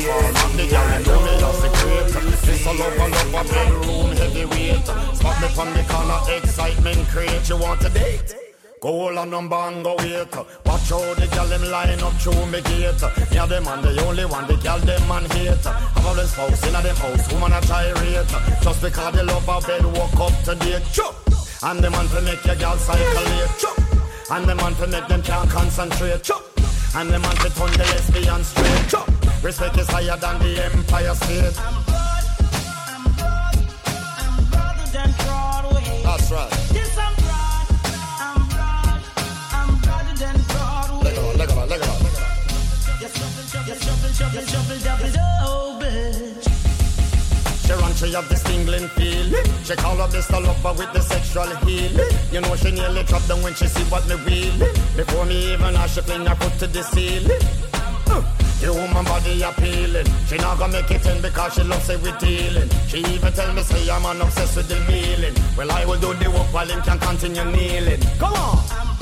This 2.46 2.68
all 2.68 2.82
over, 2.82 3.10
love, 3.10 3.50
bedroom, 3.50 4.12
heavyweight. 4.16 4.86
Spot 5.16 5.42
me 5.42 5.48
from 5.50 5.74
the 5.74 5.84
corner, 5.88 6.20
excitement 6.38 7.08
create. 7.08 7.50
You 7.50 7.58
want 7.58 7.84
a 7.86 7.90
date? 7.90 8.36
Go 8.84 8.90
all 8.90 9.18
on 9.18 9.30
number 9.30 9.56
and 9.56 9.82
go 9.82 9.96
wait. 10.00 10.36
Watch 10.66 10.90
how 10.90 11.14
the 11.14 11.26
gal 11.32 11.48
them 11.48 11.64
line 11.72 12.02
up 12.02 12.12
through 12.20 12.46
me 12.48 12.60
gate. 12.62 13.02
Me 13.32 13.38
a 13.38 13.48
them 13.48 13.64
man, 13.64 13.82
the 13.82 14.06
only 14.06 14.26
one 14.26 14.46
the 14.46 14.58
gal 14.58 14.78
them 14.80 15.08
man 15.08 15.24
hate. 15.32 15.64
Have 15.64 16.06
all 16.06 16.14
them 16.14 16.28
spouse 16.28 16.68
in 16.68 16.76
a 16.76 16.82
them 16.82 16.96
house, 16.98 17.32
woman 17.32 17.54
a 17.54 17.62
gyrate. 17.62 18.28
Just 18.62 18.82
because 18.82 19.16
they 19.16 19.24
love 19.24 19.48
a 19.48 19.62
bed, 19.66 19.86
walk 19.96 20.20
up 20.20 20.36
to 20.44 20.56
date. 20.56 20.84
Chop. 20.92 21.16
And 21.64 21.80
the 21.80 21.90
man 21.90 22.08
to 22.10 22.22
make 22.24 22.44
your 22.44 22.56
gal 22.56 22.78
cycle 22.78 23.24
Chop. 23.58 23.80
And 24.32 24.50
the 24.50 24.56
man 24.56 24.76
to 24.76 24.88
make 24.88 25.08
them 25.08 25.22
can't 25.22 25.50
concentrate. 25.50 26.22
Chop. 26.22 26.44
And 26.96 27.10
the 27.10 27.20
man 27.20 27.36
to 27.38 27.50
turn 27.56 27.72
the 27.72 27.88
lesbian 27.88 28.44
straight. 28.44 28.90
Chop. 28.90 29.08
Respect 29.42 29.78
is 29.78 29.88
higher 29.88 30.18
than 30.18 30.40
the 30.40 30.66
Empire 30.66 31.16
State. 31.16 32.13
That's 36.24 36.32
right. 36.32 36.50
Leg 41.04 41.18
on, 41.18 41.38
leg 41.38 41.50
on, 41.52 41.68
leg 41.68 41.82
on. 41.82 41.88
Yes, 43.02 43.12
shuffle, 43.18 43.62
yes 43.68 43.84
shuffle, 43.84 44.12
shuffle, 44.14 44.46
shuffle, 44.46 44.80
double, 44.80 45.12
double. 45.12 45.84
She 47.66 47.74
run, 47.74 47.94
she 47.96 48.14
have 48.14 48.30
this 48.30 48.44
tingling 48.44 48.88
feeling. 48.90 49.46
She 49.66 49.76
call 49.76 50.02
up 50.02 50.12
this 50.12 50.30
lover 50.32 50.74
with 50.78 50.94
the 50.94 51.02
sexual 51.02 51.54
healing. 51.68 52.10
You 52.32 52.40
know 52.40 52.56
she 52.56 52.72
nearly 52.72 53.04
drop 53.04 53.26
down 53.28 53.44
when 53.44 53.54
she 53.56 53.68
see 53.68 53.84
what 53.92 54.08
me 54.08 54.16
wheeling. 54.16 54.74
Before 54.96 55.26
me 55.26 55.54
even 55.54 55.76
ask, 55.76 55.96
she 55.96 56.02
fling 56.02 56.26
her 56.26 56.36
foot 56.36 56.58
to 56.60 56.68
the 56.68 56.84
ceiling. 56.84 57.42
The 58.06 58.72
woman 58.72 59.04
body 59.04 59.42
appealing. 59.42 60.08
She 60.28 60.38
not 60.38 60.58
gonna 60.58 60.74
make 60.74 60.90
it 60.92 61.06
in 61.06 61.22
because 61.22 61.54
she 61.54 61.64
loves 61.64 61.86
say 61.86 61.98
we 61.98 62.12
dealing. 62.14 62.70
She 62.88 63.00
even 63.00 63.34
tell 63.34 63.54
me 63.54 63.62
say 63.62 63.90
I'm 63.90 64.06
an 64.06 64.22
obsessed 64.22 64.56
with 64.56 64.70
the 64.70 64.80
kneeling. 64.90 65.36
Well 65.58 65.72
I 65.72 65.86
will 65.86 66.00
do 66.00 66.14
the 66.14 66.32
work 66.32 66.54
while 66.54 66.68
him 66.68 66.82
can 66.82 66.98
continue 67.00 67.44
kneeling. 67.44 68.00
Come 68.20 68.34
on. 68.34 68.93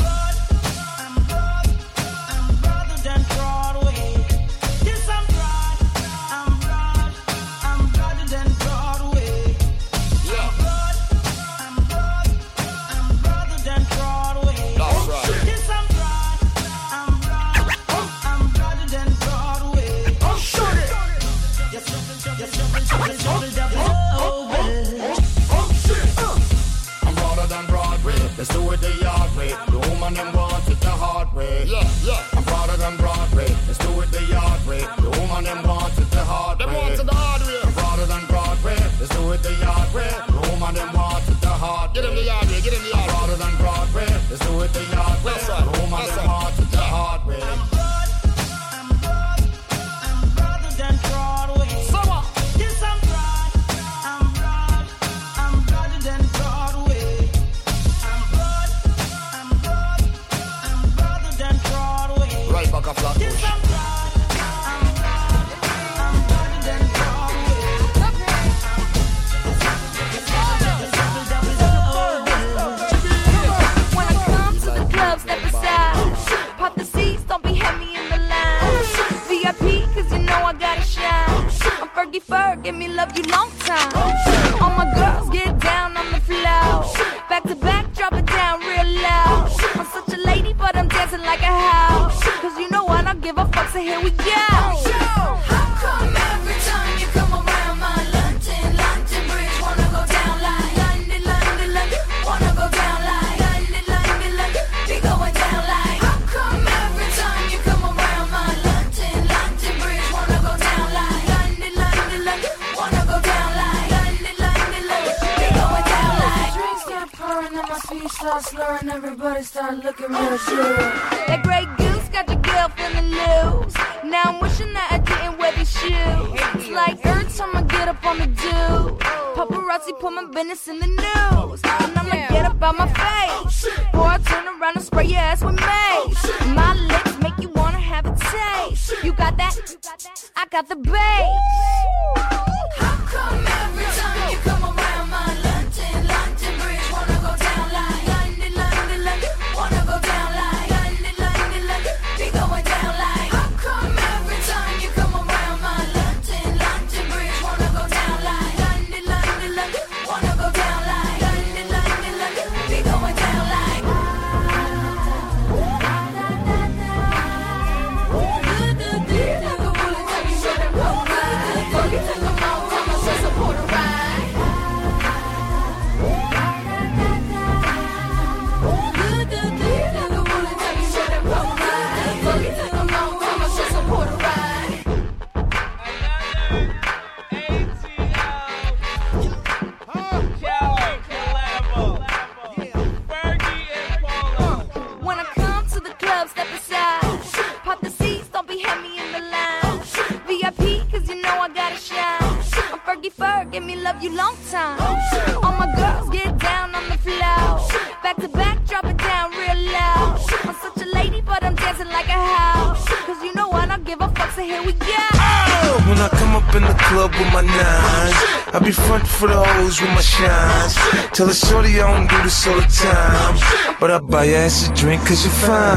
What 223.92 224.08
up, 224.08 224.14
I 224.24 224.48
ass 224.48 224.72
a 224.72 224.74
drink, 224.74 225.04
cause 225.04 225.20
you're 225.28 225.36
fine. 225.44 225.76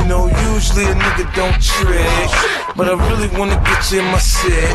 You 0.00 0.08
know, 0.08 0.24
usually 0.56 0.88
a 0.88 0.96
nigga 0.96 1.28
don't 1.36 1.52
trick. 1.60 2.32
But 2.72 2.88
I 2.88 2.96
really 2.96 3.28
wanna 3.36 3.60
get 3.60 3.92
you 3.92 4.00
in 4.00 4.08
my 4.08 4.16
six. 4.16 4.72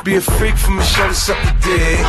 Be 0.00 0.16
a 0.16 0.22
freak 0.24 0.56
from 0.56 0.80
a 0.80 0.84
show 0.96 1.04
to 1.04 1.12
suck 1.12 1.36
dick. 1.60 2.00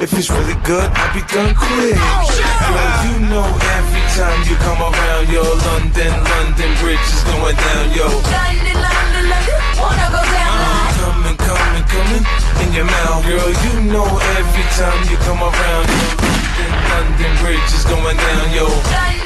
If 0.00 0.16
it's 0.16 0.32
really 0.32 0.56
good, 0.64 0.88
I'll 0.96 1.12
be 1.12 1.20
done 1.28 1.52
quick. 1.52 2.00
Girl, 2.00 2.96
you 3.04 3.28
know 3.28 3.44
every 3.76 4.04
time 4.16 4.40
you 4.48 4.56
come 4.64 4.80
around, 4.80 5.28
yo, 5.28 5.44
London, 5.44 6.12
London 6.32 6.72
Bridge 6.80 7.04
is 7.12 7.20
going 7.28 7.52
down, 7.52 7.92
yo. 7.92 8.08
London, 8.08 8.72
London, 8.72 9.24
London, 9.36 9.60
wanna 9.76 10.08
go 10.16 10.22
down. 10.32 10.48
Uh, 10.48 10.96
coming, 10.96 11.36
coming, 11.36 11.84
coming 11.92 12.24
in 12.64 12.68
your 12.72 12.88
mouth, 12.88 13.20
girl. 13.28 13.52
You 13.68 13.84
know 13.84 14.08
every 14.40 14.66
time 14.80 14.96
you 15.12 15.20
come 15.28 15.44
around, 15.44 15.84
yo, 15.92 16.00
London, 16.24 16.72
London 16.88 17.32
Bridge 17.44 17.68
is 17.76 17.84
going 17.84 18.16
down, 18.16 18.48
yo. 18.56 19.21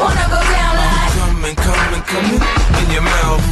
Wanna 0.00 0.26
go 0.32 0.40
down 0.40 0.72
like 0.80 1.12
coming, 1.20 1.56
coming, 1.56 2.02
coming 2.08 2.42
in 2.80 2.86
your 2.90 3.02
mouth. 3.02 3.44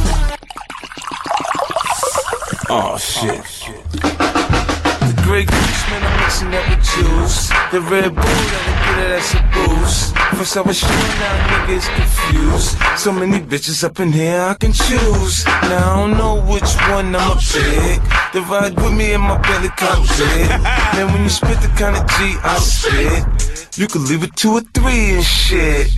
Oh 2.71 2.97
shit. 2.97 3.39
Oh, 3.39 3.43
shit. 3.45 3.83
The 3.93 5.13
Grey 5.23 5.45
Goose, 5.45 5.83
man, 5.89 6.01
I'm 6.03 6.15
mixing 6.21 6.53
up 6.53 6.65
with 6.69 6.83
juice. 6.83 7.49
The 7.71 7.81
Red 7.81 8.15
Bull, 8.15 8.23
that 8.23 8.65
I 8.65 8.73
get 8.85 8.97
it 9.05 9.11
as 9.19 9.29
a 9.33 9.41
boost. 9.53 10.17
First 10.37 10.57
I 10.57 10.61
was 10.61 10.77
sure, 10.77 10.89
now 10.89 11.67
niggas 11.67 11.87
confused. 11.95 12.77
So 12.97 13.11
many 13.11 13.39
bitches 13.39 13.83
up 13.83 13.99
in 13.99 14.11
here, 14.11 14.41
I 14.41 14.53
can 14.53 14.71
choose. 14.73 15.45
Now 15.45 15.93
I 15.93 15.95
don't 15.97 16.17
know 16.17 16.41
which 16.41 16.75
one 16.89 17.15
I'ma 17.15 17.35
pick. 17.35 17.99
Oh, 18.01 18.29
the 18.33 18.41
ride 18.41 18.75
with 18.75 18.93
me 18.93 19.13
in 19.13 19.21
my 19.21 19.37
belly 19.37 19.69
comes 19.69 20.09
oh, 20.09 20.15
shit. 20.15 20.49
And 20.97 21.11
when 21.11 21.23
you 21.23 21.29
spit 21.29 21.59
the 21.61 21.67
kind 21.77 21.95
of 21.97 22.07
G 22.07 22.37
I 22.41 22.55
oh, 22.55 22.59
spit, 22.59 23.77
you 23.77 23.87
can 23.87 24.05
leave 24.05 24.23
it 24.23 24.35
two 24.35 24.51
or 24.51 24.61
three 24.61 25.15
and 25.15 25.23
shit. 25.23 25.89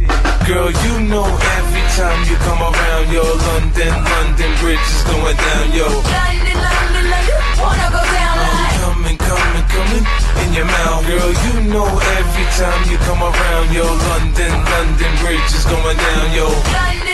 Girl, 0.51 0.67
you 0.67 1.07
know 1.07 1.23
every 1.23 1.85
time 1.95 2.27
you 2.27 2.35
come 2.43 2.59
around, 2.59 3.07
yo, 3.07 3.23
London, 3.23 3.87
London 4.03 4.51
Bridge 4.59 4.83
is 4.83 5.03
going 5.07 5.37
down, 5.39 5.71
yo. 5.71 5.87
London, 5.87 6.59
London, 6.59 7.05
London, 7.07 7.39
wanna 7.55 7.87
go 7.87 8.03
down 8.03 8.35
like. 8.35 8.83
I'm 8.83 8.99
coming, 8.99 9.15
coming, 9.15 9.65
coming 9.71 10.03
in 10.43 10.49
your 10.51 10.67
mouth, 10.67 11.07
girl. 11.07 11.31
You 11.47 11.71
know 11.71 11.87
every 11.87 12.47
time 12.59 12.83
you 12.91 12.99
come 13.07 13.23
around, 13.23 13.71
yo, 13.71 13.87
London, 13.87 14.51
London 14.51 15.11
Bridge 15.23 15.51
is 15.55 15.63
going 15.71 15.95
down, 15.95 16.27
yo. 16.35 16.51
London, 16.51 17.10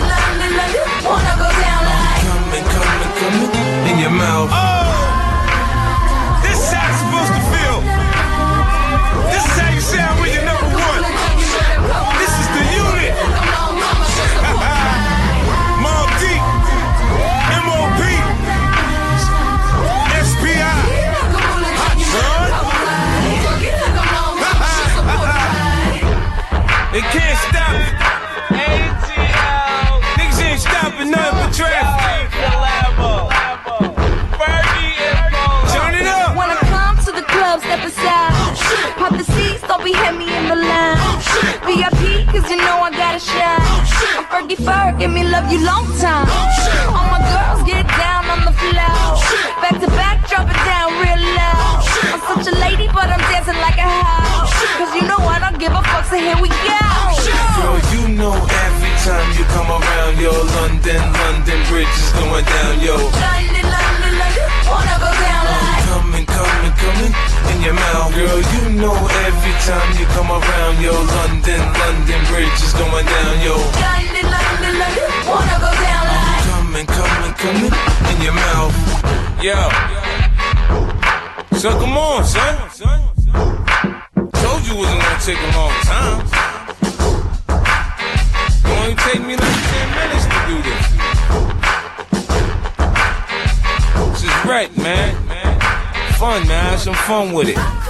some 96.87 96.95
fun 96.95 97.33
with 97.33 97.49
it. 97.49 97.86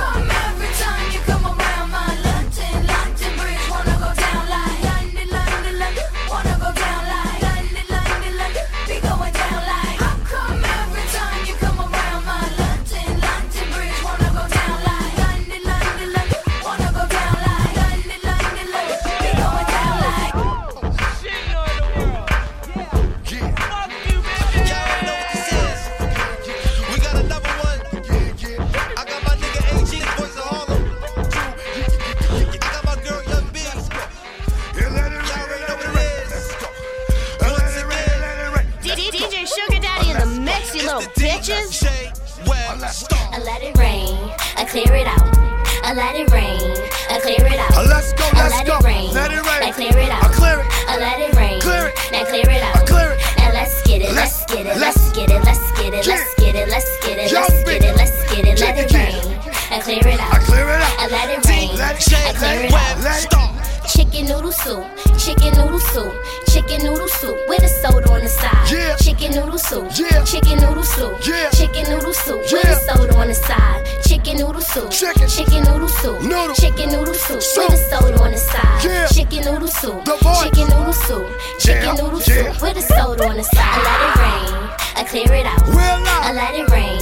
Soup, 70.98 71.14
Yeah. 71.28 71.50
chicken 71.52 71.84
noodle 71.90 72.14
soup 72.14 72.42
with 72.52 72.66
a 72.66 72.76
soda 72.88 73.16
on 73.18 73.28
the 73.28 73.34
side. 73.36 73.82
Chicken 74.08 74.38
noodle 74.38 74.62
soup, 74.62 74.90
Chicken. 74.92 75.28
chicken 75.30 75.64
noodle 75.64 75.88
soup, 75.90 76.22
Noodle. 76.22 76.56
chicken 76.56 76.90
noodle 76.90 77.14
soup 77.14 77.42
Soup. 77.42 77.70
with 77.70 77.80
a 77.80 77.90
soda 77.90 78.20
on 78.24 78.32
the 78.32 78.38
side. 78.38 78.84
Yeah. 78.84 79.08
Chicken 79.08 79.46
noodle 79.46 79.68
soup, 79.68 80.06
The 80.06 80.16
voice. 80.24 80.44
chicken 80.44 80.68
noodle 80.70 80.94
soup, 80.94 81.26
chicken 81.60 81.84
Yeah. 81.84 81.94
noodle 82.02 82.22
Yeah. 82.26 82.52
soup 82.54 82.62
with 82.62 82.78
a 82.78 82.82
soda 82.82 83.28
on 83.28 83.38
the 83.38 83.44
side. 83.44 83.74
I 83.78 83.80
let 83.88 84.00
it 84.08 84.16
rain, 84.24 84.70
I 84.96 85.04
clear 85.04 85.34
it 85.40 85.46
out. 85.46 85.68
Real 85.68 85.98
loud. 86.08 86.24
I 86.28 86.32
let 86.34 86.54
it 86.56 86.70
rain, 86.72 86.98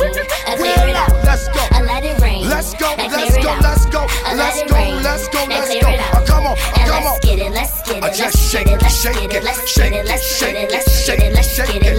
I 0.48 0.56
clear 0.58 0.76
Real 0.76 0.90
it 0.90 0.94
loud. 0.94 1.12
out. 1.12 1.26
Let's 1.26 1.48
go. 1.48 1.62
I 1.72 1.82
let 1.82 2.04
it 2.04 2.20
rain. 2.20 2.50
Let's 2.50 2.74
go, 2.76 2.88
let's 2.98 3.14
go, 3.14 3.22
let's 3.22 3.38
go, 3.38 3.52
let's 3.62 3.86
go, 3.86 4.02
let's 4.36 5.28
go, 5.30 5.40
let's 5.48 5.74
go. 5.82 5.90
Uh, 5.90 6.26
come 6.26 6.46
on, 6.48 6.56
come 6.58 7.04
let's 7.04 7.08
on. 7.08 7.20
get 7.22 7.40
it, 7.40 7.52
let's 7.52 7.82
get 7.88 8.04
Uh, 8.04 8.08
it, 8.08 8.14
just 8.16 8.36
let's 8.36 8.52
get 8.54 8.68
it, 8.68 8.82
let's 8.82 9.04
get 9.04 9.34
it, 9.34 9.44
let's 9.44 9.76
get 9.78 9.94
it, 9.94 10.06
let's 10.08 10.40
get 10.40 10.56
it, 10.56 10.72
let's 10.72 11.06
get 11.08 11.20
it, 11.20 11.34
let's 11.34 11.58
get 11.58 11.70
it, 11.84 11.95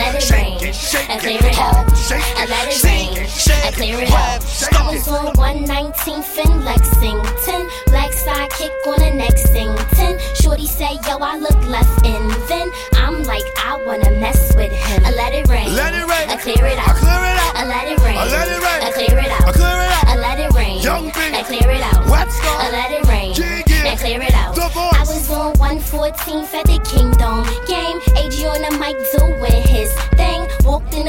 clear 1.26 1.50
it 1.50 1.58
out. 1.58 1.90
I 2.38 2.46
let 2.46 2.70
it 2.70 2.84
rain. 2.84 3.26
I 3.66 3.70
clear 3.72 3.98
it, 3.98 4.10
out. 4.12 4.38
I 4.78 4.94
was 4.94 5.08
on 5.08 5.34
119th 5.34 6.38
in 6.38 6.64
Lexington, 6.64 7.66
black 7.86 8.12
sidekick 8.14 8.70
on 8.86 8.98
the 9.02 9.10
next 9.10 9.48
thing. 9.48 9.74
Ten. 9.98 10.18
Shorty 10.40 10.66
say, 10.66 10.94
yo, 11.06 11.18
I 11.18 11.36
look 11.38 11.58
left 11.66 12.06
in. 12.06 12.28
Then 12.46 12.70
I'm 12.94 13.24
like, 13.24 13.42
I 13.58 13.82
wanna 13.84 14.12
mess 14.20 14.54
with 14.54 14.70
him. 14.70 15.04
I 15.04 15.10
let 15.10 15.34
it 15.34 15.48
rain. 15.48 15.74
Let 15.74 15.94
it 15.94 16.06
rain. 16.06 16.30
I 16.30 16.36
clear 16.36 16.64
it 16.64 16.78
out. 16.78 16.90
I 16.90 16.94
clear 16.94 17.22
it 17.26 17.38
out. 17.42 17.56
I 17.56 17.64
let 17.66 17.90
it 17.90 17.98
rain. 18.04 18.16
I 18.16 18.26
let 18.30 18.46
it 18.46 18.62
rain. 18.62 18.80
I 18.86 18.90
clear 18.92 19.18
it 19.18 19.30
out. 19.30 19.48
I 19.48 19.52
clear 19.52 19.78
it 19.82 19.92
out. 19.98 20.06
I 20.06 20.16
let 20.16 20.38
it 20.38 20.52
rain. 20.54 20.80
Young 20.80 21.06
Big. 21.06 21.34
I 21.34 21.42
clear 21.42 21.70
it 21.70 21.82
out. 21.82 22.06
Webstar. 22.06 22.54
I 22.62 22.70
let 22.70 22.92
it 22.92 23.04
rain. 23.08 23.34
Yeah, 23.34 23.62
yeah. 23.66 23.92
I 23.92 23.96
clear 23.96 24.22
it 24.22 24.34
out. 24.34 24.54
The 24.54 24.68
voice. 24.70 24.94
I 24.94 25.00
was 25.00 25.30
on 25.30 25.54
114th 25.54 26.54
at 26.54 26.66
the 26.66 26.78
Kingdom 26.86 27.42
game. 27.66 27.98
AG 28.14 28.46
on 28.46 28.62
the 28.62 28.78
mic 28.78 28.94
doing 29.18 29.62
his 29.66 29.90
thing. 29.92 30.05
Walked 30.05 30.05
in 30.05 30.05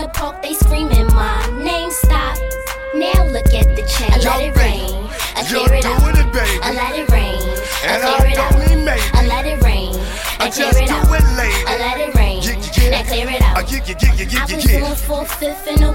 the 0.08 0.20
park, 0.20 0.42
they 0.42 0.54
screaming 0.54 1.08
my 1.08 1.46
name. 1.64 1.92
Stop. 1.92 2.38
Now 2.96 3.26
look 3.28 3.54
at 3.54 3.76
the 3.76 3.84
chain. 3.88 4.12
I 4.12 4.18
let 4.18 4.42
it 4.42 4.56
rain. 4.56 5.10
I 5.36 5.46
You're 5.50 5.66
clear 5.68 5.80
it 5.80 5.86
out. 5.86 6.00
doing 6.00 6.18
it, 6.18 6.34
baby. 6.34 6.60
I 6.64 6.74
let 6.74 6.96
it 6.98 7.10
rain. 7.12 7.42
And 7.84 8.04
I 8.04 8.16
I 8.16 8.18
clear 8.18 8.32
it 8.32 8.36
don't 8.36 8.44
out. 8.44 8.54
I 9.14 9.28
let 9.28 9.46
it 9.46 9.62
rain. 9.64 9.94
I 10.40 10.48
I 10.48 10.50
clear 10.50 10.68
just 10.68 10.82
it 10.82 10.88
do 10.88 10.94
out. 10.94 11.06
it, 11.08 11.26
lady. 11.38 11.64
I 11.68 11.78
let 11.78 12.00
it 12.00 12.16
rain. 12.16 12.42
Yeah, 12.42 12.52
yeah, 12.54 12.90
yeah. 12.90 13.00
I 13.00 13.04
clear 13.04 13.30
it 13.30 13.42
out. 13.42 13.58
Uh, 13.58 13.64
yeah, 13.68 13.84
yeah, 13.86 13.96
yeah, 14.02 14.14
yeah, 14.16 14.44
I 14.44 14.48
yeah, 14.48 14.56
was 14.56 14.72
yeah. 14.72 14.86
on 14.86 14.96
four 14.96 15.26
fifth 15.26 15.68
in 15.68 15.84
a 15.84 15.92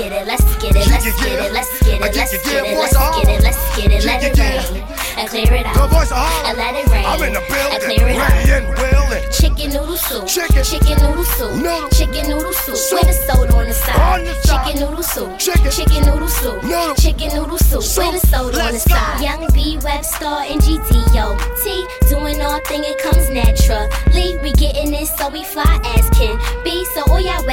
get 0.00 0.12
it, 0.12 0.26
let's 0.26 0.56
get 0.56 0.76
it, 0.76 0.86
let's 0.88 1.04
get 1.04 1.44
it, 1.44 1.52
let's 1.52 1.82
get 1.84 2.00
it, 2.00 2.00
let's 2.00 2.32
get 2.32 2.64
it, 2.64 2.78
let's 2.78 2.96
get 3.16 3.28
it, 3.28 3.42
let's 3.42 3.76
get 3.76 3.92
it, 3.92 4.04
let's 4.04 4.06
it, 4.06 4.06
Yeah, 4.06 4.12
let 4.12 4.22
it 4.24 4.38
rain. 4.38 4.84
I 5.16 5.26
clear 5.28 5.52
it 5.52 5.66
out. 5.66 5.74
The 5.76 5.86
voice 5.88 6.12
of. 6.12 6.16
I 6.16 6.54
let 6.56 6.74
it 6.74 6.88
rain. 6.88 7.04
I'm 7.04 7.22
in 7.22 7.32
the 7.34 7.44
building, 7.44 7.80
clear 7.84 8.08
it 8.08 8.16
out. 8.16 8.64
willing. 8.80 9.24
Chicken 9.30 9.68
noodle 9.76 9.96
soup. 9.96 10.26
Chicken. 10.26 10.64
Chicken 10.64 10.96
noodle 11.04 11.24
soup. 11.36 11.52
Noodle. 11.56 11.88
Chicken 11.90 12.24
noodle 12.30 12.52
soup. 12.52 12.76
Soup. 12.76 12.98
With 13.04 13.12
a 13.12 13.16
soda 13.28 13.52
on 13.56 13.66
the 13.68 13.74
side. 13.74 14.00
On 14.00 14.24
the 14.24 14.34
side. 14.40 14.64
Chicken 14.64 14.80
noodle 14.80 15.02
soup. 15.02 15.38
Chicken. 15.38 15.70
Chicken 15.70 16.02
noodle 16.08 16.28
soup. 16.28 16.62
Noodle. 16.64 16.94
Chicken 16.96 17.28
noodle 17.36 17.58
soup. 17.58 17.82
Soup. 17.82 18.12
With 18.12 18.24
a 18.24 18.26
soda 18.26 18.56
on 18.64 18.72
the 18.72 18.80
go. 18.88 18.96
side. 18.96 19.20
Young 19.20 19.44
B 19.52 19.76
Webstar 19.84 20.48
and 20.48 20.60
GTO. 20.64 21.36
T 21.60 21.86
doing 22.08 22.40
our 22.40 22.60
thing, 22.64 22.80
it 22.84 22.96
comes 23.04 23.28
naturally. 23.28 24.40
We 24.40 24.52
getting 24.52 24.94
it, 24.94 25.08
so 25.18 25.28
we 25.28 25.44
fly 25.44 25.80
as. 25.96 26.10
So 26.20 26.36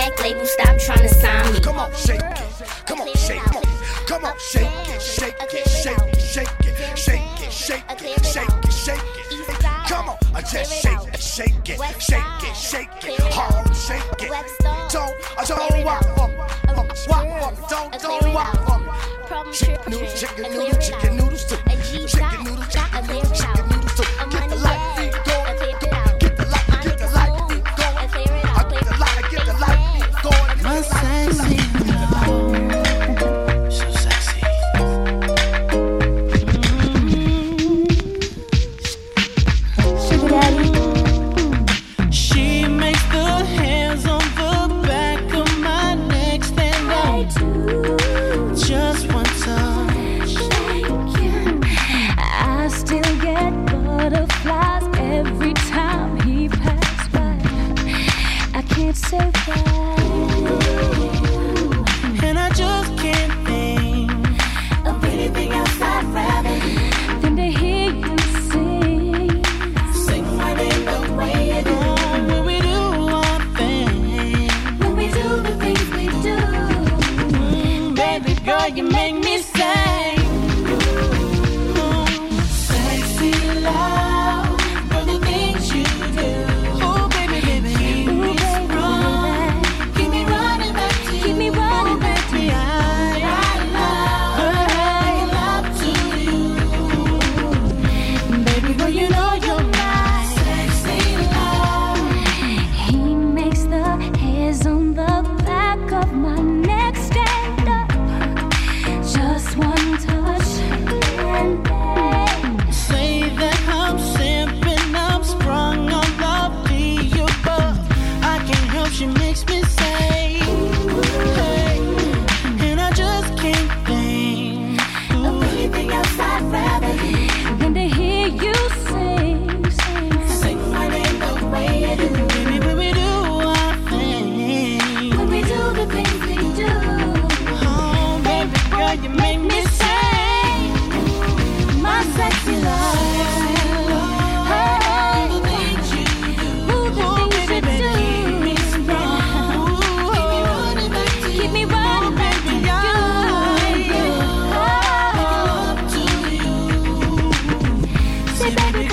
whack 0.08 0.22
labels, 0.22 0.52
stop 0.54 0.78
trying 0.78 1.08
to 1.08 1.10
sign 1.10 1.54
me. 1.54 1.60
Come 1.60 1.80
on, 1.80 1.94
shake 1.94 2.22
it. 2.22 2.38
Come 2.86 3.02
on, 3.02 3.08
shake 3.16 3.42
it. 3.42 3.66
Come 4.08 4.26
on, 4.26 4.34
shake 4.40 4.68
it, 4.90 5.02
shake 5.02 5.36
it, 5.40 5.68
shake 5.70 5.98
it, 5.98 6.20
shake 6.20 6.48
it, 6.62 6.98
shake 6.98 7.22
it, 7.42 7.52
shake 7.52 7.84
it, 7.90 8.26
shake 8.26 8.66
it, 8.66 8.72
shake 8.72 9.00
it. 9.00 9.60
Come 9.88 10.10
on, 10.10 10.18
I 10.34 10.42
just 10.42 10.82
shake 10.82 11.14
it, 11.14 11.22
shake 11.22 11.70
it, 11.70 12.02
shake 12.02 12.44
it, 12.44 12.56
shake 12.56 12.90
it, 13.04 13.20
hard, 13.34 13.76
shake 13.76 14.02
it. 14.20 14.32
Don't, 14.92 15.14
I 15.38 15.46
don't 15.46 15.84
walk 15.84 16.18
walk 17.08 17.70
don't, 17.70 18.02
don't 18.02 18.34
walk 18.34 18.80
me. 18.80 19.54
Chicken 19.54 19.92
noodle, 19.92 20.08
chicken 20.16 20.52
noodle, 20.54 20.80
chicken 20.80 21.18
noodle 21.18 21.38
soup, 21.38 21.60
chicken 22.08 22.44
noodle, 22.44 22.64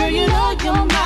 Girl, 0.04 0.12
you 0.12 0.26
know 0.26 0.54
you're 0.62 0.84
mine. 0.84 1.03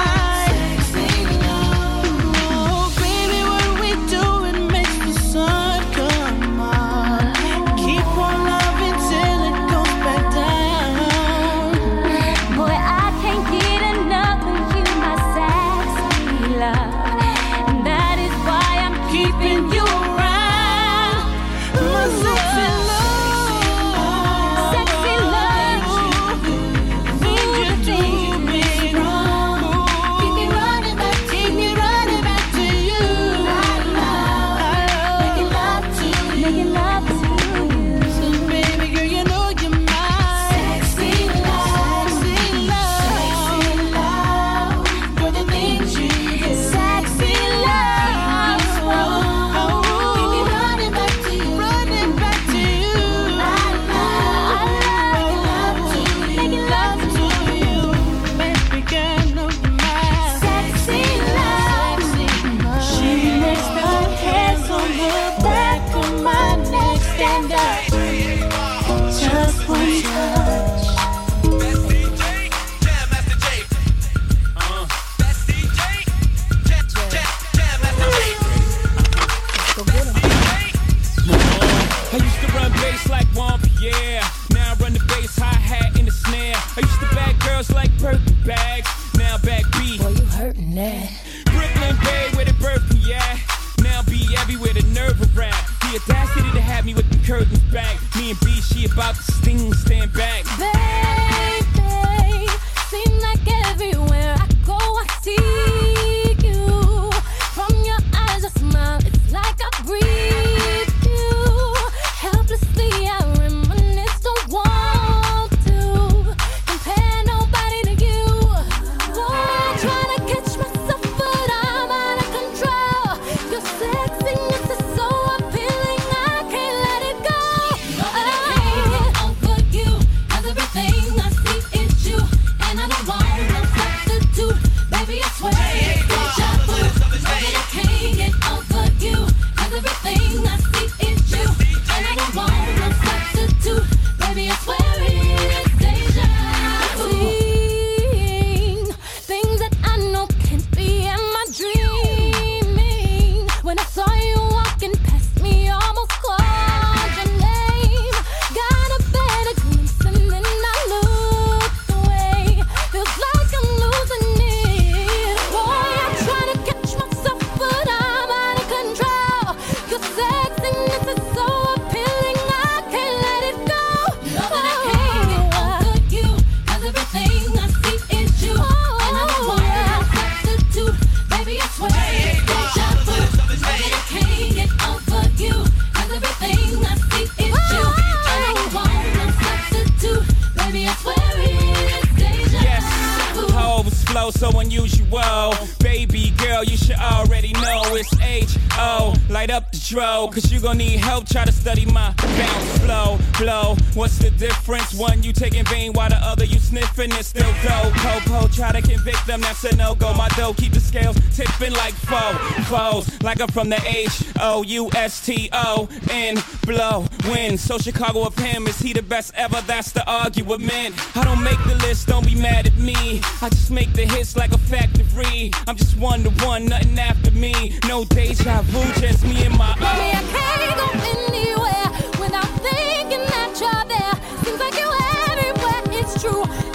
Up 213.40 213.52
from 213.52 213.68
the 213.68 213.80
H 213.86 214.24
O 214.40 214.64
U 214.64 214.90
S 214.96 215.24
T 215.24 215.48
O 215.52 215.88
N 216.10 216.38
blow 216.66 217.06
win. 217.28 217.56
So 217.56 217.78
Chicago 217.78 218.26
of 218.26 218.36
him 218.36 218.66
is 218.66 218.80
he 218.80 218.92
the 218.92 219.02
best 219.02 219.32
ever? 219.36 219.60
That's 219.60 219.92
the 219.92 220.04
argument. 220.10 220.96
I 221.16 221.22
don't 221.22 221.44
make 221.44 221.58
the 221.64 221.76
list, 221.86 222.08
don't 222.08 222.26
be 222.26 222.34
mad 222.34 222.66
at 222.66 222.76
me. 222.78 223.20
I 223.40 223.48
just 223.48 223.70
make 223.70 223.92
the 223.92 224.06
hits 224.06 224.36
like 224.36 224.50
a 224.52 224.58
factory. 224.58 225.52
I'm 225.68 225.76
just 225.76 225.96
one 225.98 226.24
to 226.24 226.30
one, 226.44 226.66
nothing 226.66 226.98
after 226.98 227.30
me. 227.30 227.78
No 227.86 228.04
deja 228.04 228.62
vu, 228.62 229.00
just 229.00 229.22
me 229.24 229.44
and 229.44 229.56
my. 229.56 229.76
Mommy, 229.78 230.10
I 230.10 230.22
can't 230.34 230.76
go 230.76 230.88
anywhere 231.30 231.88
without 232.18 232.50
thinking 232.60 233.24
that 233.34 233.54
you're 233.60 233.84
there. 233.86 234.14
Seems 234.42 234.58
like 234.58 234.74
you 234.74 234.90
everywhere. 235.28 235.82
It's 236.00 236.20
true. 236.20 236.67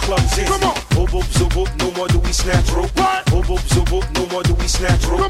clumsy. 0.00 0.44
Come 0.44 0.64
on. 0.64 0.74
Boop 0.94 1.08
boop 1.10 1.26
zoop 1.38 1.52
boop, 1.52 1.70
no 1.78 1.90
more 1.92 2.08
do 2.08 2.18
we 2.20 2.32
snatch 2.32 2.70
rope. 2.70 2.90
What? 2.96 3.26
Boop 3.26 3.44
boop 3.44 3.84
boop, 3.90 4.06
no 4.16 4.26
more 4.26 4.42
do 4.42 4.54
we 4.54 4.68
snatch 4.68 5.04
rope. 5.06 5.29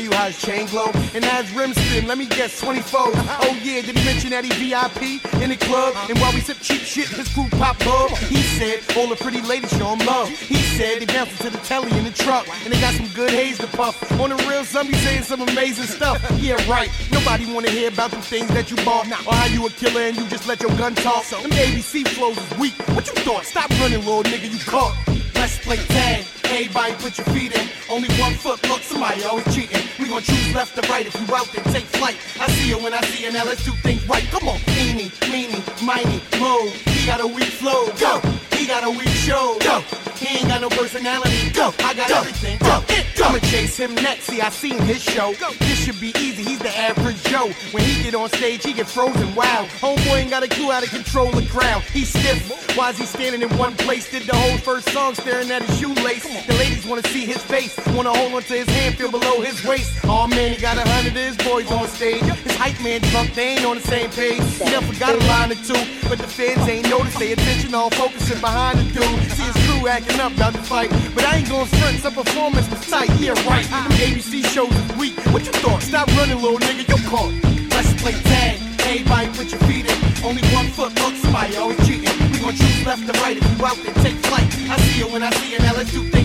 tell 0.00 0.10
you 0.10 0.16
how 0.16 0.26
his 0.26 0.40
chain 0.40 0.66
glow 0.66 0.90
and 1.14 1.24
as 1.24 1.50
rim 1.52 1.74
spin. 1.74 2.06
Let 2.06 2.18
me 2.18 2.26
guess, 2.26 2.60
24. 2.60 3.00
Oh 3.00 3.58
yeah, 3.62 3.82
did 3.82 3.96
he 3.98 4.04
mention 4.04 4.30
that 4.30 4.44
he 4.44 4.50
VIP 4.52 5.20
in 5.42 5.50
the 5.50 5.56
club? 5.56 5.94
And 6.08 6.18
while 6.18 6.32
we 6.32 6.40
sip 6.40 6.58
cheap 6.60 6.80
shit, 6.80 7.08
his 7.08 7.28
crew 7.34 7.48
pop 7.58 7.76
up. 7.86 8.16
He 8.18 8.42
said 8.56 8.80
all 8.96 9.08
the 9.08 9.16
pretty 9.16 9.42
ladies 9.42 9.70
show 9.70 9.94
him 9.94 10.06
love. 10.06 10.28
He 10.28 10.56
said 10.76 11.00
they 11.00 11.06
bouncing 11.06 11.36
to 11.38 11.50
the 11.50 11.62
telly 11.64 11.90
in 11.98 12.04
the 12.04 12.10
truck 12.10 12.46
and 12.64 12.72
they 12.72 12.80
got 12.80 12.94
some 12.94 13.08
good 13.08 13.30
haze 13.30 13.58
to 13.58 13.66
puff. 13.68 13.96
On 14.20 14.30
the 14.30 14.36
real, 14.48 14.64
some 14.64 14.86
be 14.86 14.94
saying 14.94 15.22
some 15.22 15.42
amazing 15.42 15.86
stuff. 15.86 16.18
Yeah, 16.38 16.54
right. 16.70 16.90
Nobody 17.10 17.52
wanna 17.52 17.70
hear 17.70 17.88
about 17.88 18.10
the 18.10 18.22
things 18.22 18.48
that 18.48 18.70
you 18.70 18.76
bought 18.84 19.06
or 19.26 19.34
how 19.34 19.46
you 19.46 19.66
a 19.66 19.70
killer 19.70 20.02
and 20.02 20.16
you 20.16 20.26
just 20.28 20.46
let 20.46 20.60
your 20.62 20.74
gun 20.76 20.94
talk. 20.94 21.24
Them 21.26 21.50
ABC 21.50 22.08
flows 22.08 22.38
is 22.38 22.58
weak. 22.58 22.74
What 22.94 23.06
you 23.06 23.14
thought? 23.22 23.44
Stop 23.44 23.70
running, 23.80 23.98
little 23.98 24.22
nigga. 24.22 24.50
You 24.50 24.58
caught. 24.60 24.96
Let's 25.34 25.58
play 25.58 25.76
tag. 25.76 26.24
Everybody 26.44 26.92
put 26.94 27.16
your 27.16 27.26
feet 27.28 27.56
in. 27.56 27.66
Only 27.88 28.08
one 28.20 28.34
foot 28.34 28.62
look, 28.68 28.82
somebody 28.82 29.24
always 29.24 29.54
cheating 29.54 29.89
gonna 30.10 30.22
choose 30.22 30.54
left 30.54 30.76
or 30.76 30.82
right 30.92 31.06
if 31.06 31.14
you 31.14 31.34
out 31.34 31.46
there 31.52 31.64
take 31.72 31.84
flight. 31.84 32.16
I 32.40 32.48
see 32.48 32.68
you 32.68 32.78
when 32.78 32.92
I 32.92 33.00
see 33.02 33.24
you 33.24 33.32
now. 33.32 33.44
Let's 33.44 33.64
do 33.64 33.72
things 33.82 34.06
right. 34.08 34.24
Come 34.24 34.48
on, 34.48 34.58
eeny, 34.76 35.10
meeny, 35.30 35.62
miney, 35.82 36.20
mo. 36.38 36.68
He 36.86 37.06
got 37.06 37.20
a 37.20 37.26
weak 37.26 37.52
flow. 37.60 37.86
Go. 37.98 38.20
He 38.56 38.66
got 38.66 38.84
a 38.84 38.90
weak 38.90 39.08
show. 39.08 39.56
Go. 39.60 39.99
Ain't 40.30 40.46
got 40.46 40.60
no 40.60 40.68
personality. 40.68 41.50
Go, 41.50 41.74
I 41.80 41.92
got 41.94 42.08
go, 42.08 42.18
everything. 42.18 42.58
Go, 42.58 42.84
go. 43.18 43.26
I'ma 43.26 43.38
chase 43.50 43.76
him 43.76 43.94
next. 43.96 44.24
See, 44.24 44.40
I 44.40 44.48
seen 44.48 44.78
his 44.82 45.02
show. 45.02 45.34
Go. 45.34 45.50
This 45.58 45.84
should 45.84 46.00
be 46.00 46.12
easy. 46.18 46.44
He's 46.44 46.60
the 46.60 46.70
average 46.76 47.22
Joe. 47.24 47.50
When 47.72 47.82
he 47.82 48.02
get 48.02 48.14
on 48.14 48.28
stage, 48.28 48.64
he 48.64 48.72
get 48.72 48.86
frozen. 48.86 49.34
Wow. 49.34 49.66
Homeboy 49.80 50.20
ain't 50.20 50.30
got 50.30 50.44
a 50.44 50.48
clue 50.48 50.70
how 50.70 50.80
to 50.80 50.88
control 50.88 51.30
the 51.32 51.44
crowd. 51.46 51.82
He's 51.82 52.08
stiff. 52.08 52.76
Why 52.76 52.90
is 52.90 52.98
he 52.98 53.06
standing 53.06 53.42
in 53.42 53.50
one 53.58 53.74
place? 53.76 54.10
Did 54.10 54.22
the 54.22 54.36
whole 54.36 54.58
first 54.58 54.88
song 54.90 55.14
staring 55.14 55.50
at 55.50 55.62
his 55.62 55.78
shoelace. 55.80 56.24
The 56.46 56.54
ladies 56.54 56.86
wanna 56.86 57.02
see 57.08 57.26
his 57.26 57.42
face. 57.42 57.76
Wanna 57.88 58.14
hold 58.14 58.32
onto 58.32 58.54
his 58.54 58.68
hand, 58.68 58.96
feel 58.96 59.10
below 59.10 59.40
his 59.40 59.64
waist. 59.64 59.92
Oh 60.04 60.28
man, 60.28 60.52
he 60.52 60.60
got 60.60 60.76
a 60.76 60.88
hundred 60.88 61.16
of 61.16 61.36
his 61.36 61.36
boys 61.38 61.70
on 61.72 61.88
stage. 61.88 62.22
His 62.22 62.56
hype 62.56 62.80
man 62.82 63.00
drunk, 63.10 63.34
they 63.34 63.56
ain't 63.56 63.64
on 63.64 63.76
the 63.76 63.82
same 63.82 64.10
page. 64.10 64.42
He 64.58 64.64
never 64.64 64.86
forgot 64.86 65.14
a 65.14 65.18
line 65.26 65.50
or 65.50 65.56
two, 65.56 65.82
but 66.08 66.18
the 66.18 66.26
fans 66.28 66.68
ain't 66.68 66.88
noticed. 66.88 67.18
They 67.18 67.32
attention 67.32 67.74
all 67.74 67.90
focusing 67.90 68.40
behind 68.40 68.78
the 68.78 68.84
dude. 68.84 69.32
See 69.32 69.42
his 69.42 69.58
crew 69.66 69.88
acting 69.88 70.19
man 70.20 70.32
up 70.32 70.36
about 70.36 70.54
to 70.54 70.62
fight. 70.62 70.90
But 71.14 71.24
I 71.24 71.36
ain't 71.38 71.48
going 71.48 71.66
front, 71.66 71.96
some 71.98 72.14
performance 72.14 72.68
was 72.70 72.80
tight. 72.88 73.10
Yeah, 73.18 73.32
right. 73.48 73.64
Them 73.64 73.92
ABC 74.00 74.44
shows 74.46 74.72
is 74.72 74.96
weak. 74.96 75.16
What 75.32 75.44
you 75.46 75.52
thought? 75.52 75.82
Stop 75.82 76.08
running, 76.16 76.40
little 76.40 76.58
nigga, 76.58 76.88
you 76.88 77.08
caught. 77.08 77.32
Let's 77.70 77.92
play 78.02 78.12
tag. 78.12 78.58
Everybody 78.80 79.28
put 79.28 79.50
your 79.50 79.60
feet 79.60 79.86
in. 79.90 79.98
Only 80.24 80.42
one 80.52 80.66
foot, 80.76 80.92
looks 81.00 81.18
somebody 81.20 81.56
always 81.56 81.78
cheating. 81.86 82.12
We 82.32 82.38
gon' 82.38 82.54
choose 82.54 82.86
left 82.86 83.06
to 83.06 83.12
right 83.20 83.36
if 83.36 83.58
you 83.58 83.66
out 83.66 83.76
there, 83.76 83.94
take 84.04 84.16
flight. 84.26 84.48
I 84.68 84.76
see 84.80 84.98
you 85.00 85.08
when 85.12 85.22
I 85.22 85.30
see 85.30 85.52
you, 85.52 85.58
now 85.60 85.74
let's 85.74 85.92
do 85.92 86.02
things. 86.02 86.19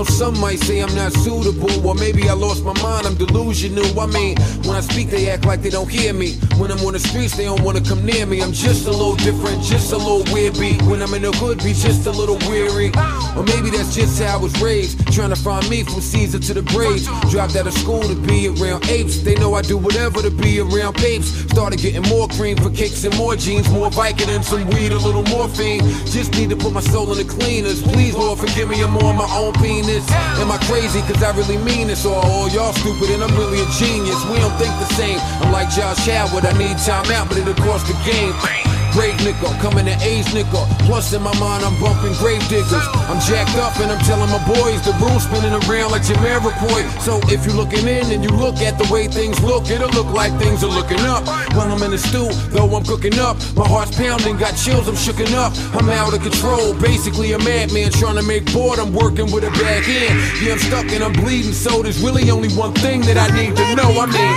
know 0.00 0.04
some 0.04 0.38
might 0.40 0.58
say 0.60 0.80
I'm 0.80 0.94
not 0.94 1.12
suitable, 1.12 1.86
or 1.86 1.94
maybe 1.94 2.28
I 2.28 2.32
lost 2.32 2.64
my 2.64 2.72
mind, 2.82 3.06
I'm 3.06 3.16
delusional. 3.16 4.00
I 4.00 4.06
mean, 4.06 4.36
when 4.64 4.76
I 4.76 4.80
speak, 4.80 5.08
they 5.10 5.28
act 5.28 5.44
like 5.44 5.60
they 5.62 5.70
don't 5.70 5.90
hear 5.90 6.12
me. 6.14 6.36
When 6.56 6.70
I'm 6.70 6.80
on 6.86 6.94
the 6.94 6.98
streets, 6.98 7.36
they 7.36 7.44
don't 7.44 7.62
wanna 7.62 7.82
come 7.82 8.04
near 8.04 8.24
me. 8.24 8.40
I'm 8.40 8.52
just 8.52 8.86
a 8.86 8.90
little 8.90 9.16
different, 9.16 9.62
just 9.62 9.92
a 9.92 9.98
little 9.98 10.24
weird 10.32 10.58
beat. 10.58 10.80
When 10.82 11.02
I'm 11.02 11.12
in 11.14 11.22
the 11.22 11.32
hood, 11.32 11.58
be 11.58 11.72
just 11.74 12.06
a 12.06 12.10
little 12.10 12.38
weary. 12.48 12.88
Or 13.36 13.44
maybe 13.44 13.68
that's 13.70 13.94
just 13.94 14.22
how 14.22 14.38
I 14.38 14.40
was 14.40 14.58
raised. 14.60 14.99
Trying 15.10 15.30
to 15.30 15.36
find 15.36 15.68
me 15.68 15.82
from 15.82 16.00
Caesar 16.00 16.38
to 16.38 16.54
the 16.54 16.62
Braves. 16.62 17.06
Dropped 17.30 17.56
out 17.56 17.66
of 17.66 17.74
school 17.74 18.02
to 18.02 18.14
be 18.14 18.46
around 18.46 18.88
apes. 18.88 19.20
They 19.22 19.34
know 19.34 19.54
I 19.54 19.62
do 19.62 19.76
whatever 19.76 20.22
to 20.22 20.30
be 20.30 20.60
around 20.60 20.94
papes. 20.94 21.26
Started 21.50 21.80
getting 21.80 22.02
more 22.02 22.28
cream 22.28 22.56
for 22.56 22.70
kicks 22.70 23.02
and 23.04 23.16
more 23.18 23.34
jeans. 23.34 23.68
More 23.70 23.90
Viking 23.90 24.30
and 24.30 24.44
some 24.44 24.66
weed, 24.70 24.92
a 24.92 24.98
little 24.98 25.24
morphine. 25.24 25.80
Just 26.06 26.32
need 26.32 26.50
to 26.50 26.56
put 26.56 26.72
my 26.72 26.80
soul 26.80 27.10
in 27.10 27.18
the 27.18 27.24
cleaners. 27.24 27.82
Please, 27.82 28.14
Lord, 28.14 28.38
forgive 28.38 28.68
me, 28.68 28.80
I'm 28.82 28.96
on 28.98 29.16
my 29.16 29.28
own 29.34 29.52
penis. 29.54 30.08
Am 30.38 30.50
I 30.50 30.58
crazy? 30.70 31.00
Cause 31.02 31.22
I 31.22 31.36
really 31.36 31.58
mean 31.58 31.88
this. 31.88 32.06
Or 32.06 32.14
all 32.14 32.48
y'all 32.48 32.72
stupid 32.72 33.10
and 33.10 33.22
I'm 33.24 33.34
really 33.36 33.60
a 33.60 33.66
genius. 33.82 34.24
We 34.30 34.38
don't 34.38 34.56
think 34.62 34.72
the 34.78 34.94
same. 34.94 35.18
I'm 35.42 35.50
like 35.50 35.70
Josh 35.70 36.06
Howard, 36.06 36.44
I 36.44 36.56
need 36.56 36.78
time 36.78 37.10
out, 37.10 37.28
but 37.28 37.36
it'll 37.36 37.54
cost 37.54 37.86
the 37.88 37.98
game 38.06 38.69
great 38.92 39.14
nigga, 39.22 39.48
coming 39.60 39.86
to 39.86 39.96
age 40.02 40.26
nigga. 40.34 40.62
Plus 40.86 41.12
in 41.12 41.22
my 41.22 41.34
mind, 41.38 41.64
I'm 41.64 41.74
bumping 41.80 42.14
grave 42.14 42.42
diggers. 42.48 42.86
I'm 43.08 43.20
jacked 43.20 43.56
up 43.56 43.78
and 43.80 43.90
I'm 43.90 44.02
telling 44.04 44.30
my 44.30 44.42
boys 44.46 44.82
the 44.84 44.92
room 45.02 45.18
spinning 45.18 45.52
around 45.52 45.92
like 45.92 46.02
Jamiroquai. 46.02 47.00
So 47.00 47.20
if 47.32 47.46
you're 47.46 47.54
looking 47.54 47.86
in 47.86 48.10
and 48.10 48.22
you 48.22 48.30
look 48.30 48.56
at 48.58 48.78
the 48.78 48.86
way 48.92 49.08
things 49.08 49.40
look, 49.42 49.70
it'll 49.70 49.90
look 49.90 50.08
like 50.12 50.32
things 50.38 50.62
are 50.64 50.70
looking 50.72 51.00
up. 51.00 51.26
While 51.54 51.72
I'm 51.72 51.82
in 51.82 51.90
the 51.90 51.98
stew, 51.98 52.28
though 52.50 52.68
I'm 52.74 52.84
cooking 52.84 53.18
up, 53.18 53.36
my 53.56 53.66
heart's 53.66 53.96
pounding, 53.96 54.36
got 54.36 54.56
chills, 54.56 54.88
I'm 54.88 54.96
shaking 54.96 55.34
up. 55.34 55.52
I'm 55.74 55.88
out 55.90 56.14
of 56.14 56.22
control, 56.22 56.74
basically 56.74 57.32
a 57.32 57.38
madman 57.38 57.90
trying 57.92 58.16
to 58.16 58.22
make 58.22 58.52
boredom 58.52 58.92
working 58.92 59.30
with 59.30 59.44
a 59.44 59.50
back 59.62 59.88
end. 59.88 60.18
Yeah, 60.42 60.52
I'm 60.52 60.58
stuck 60.58 60.86
and 60.92 61.04
I'm 61.04 61.12
bleeding, 61.12 61.52
so 61.52 61.82
there's 61.82 62.02
really 62.02 62.30
only 62.30 62.52
one 62.54 62.72
thing 62.74 63.00
that 63.02 63.16
I 63.16 63.28
need 63.36 63.56
to 63.56 63.74
know. 63.76 63.90
I 64.00 64.06
mean, 64.06 64.36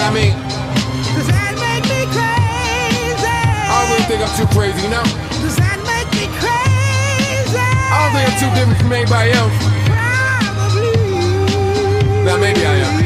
I 0.00 0.10
mean. 0.14 0.51
you 4.02 4.08
think 4.08 4.22
I'm 4.22 4.36
too 4.36 4.46
crazy, 4.52 4.88
you? 4.88 5.02
Does 5.42 5.56
that 5.56 5.78
make 5.86 6.10
me 6.18 6.26
crazy? 6.40 7.58
I 7.58 7.96
don't 8.02 8.12
think 8.16 8.26
I'm 8.28 8.38
too 8.40 8.50
different 8.56 8.78
from 8.80 8.92
anybody 8.92 9.30
else. 9.32 9.54
Probably. 10.66 10.90
Now, 12.24 12.36
maybe 12.38 12.66
I 12.66 12.74
am. 12.76 13.01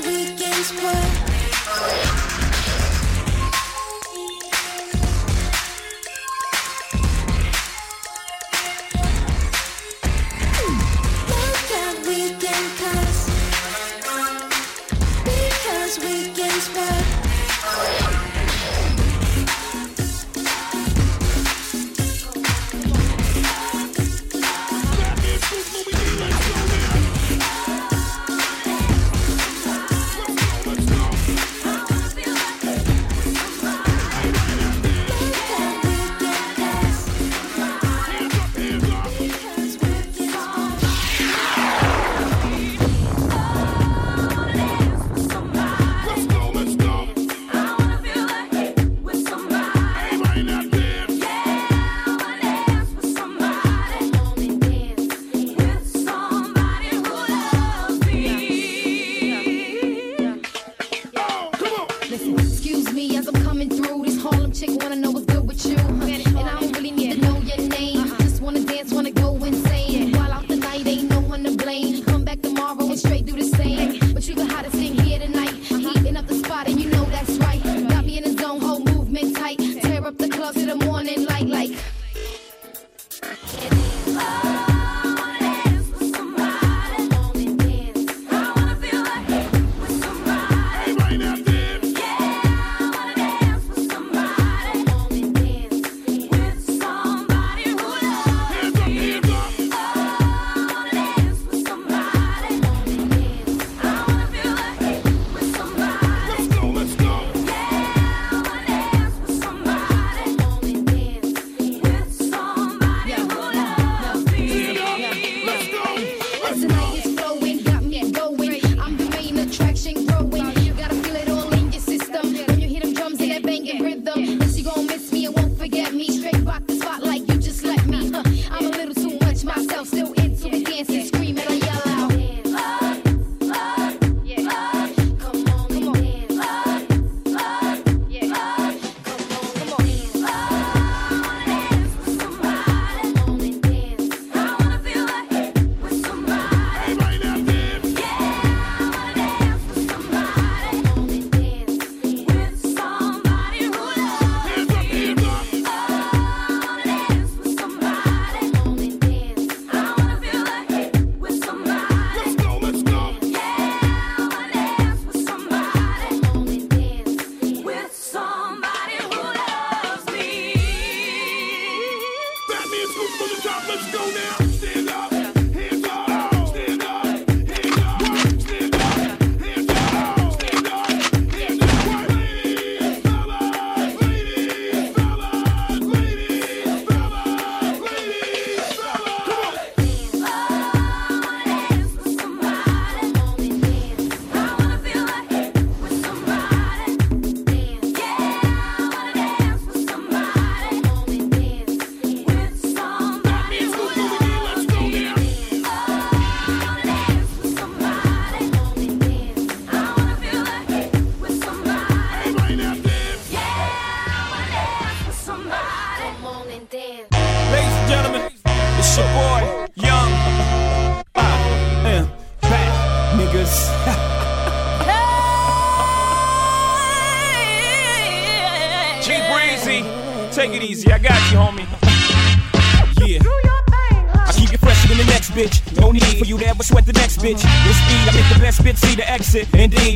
Weekends 0.00 0.72
were. 0.80 1.31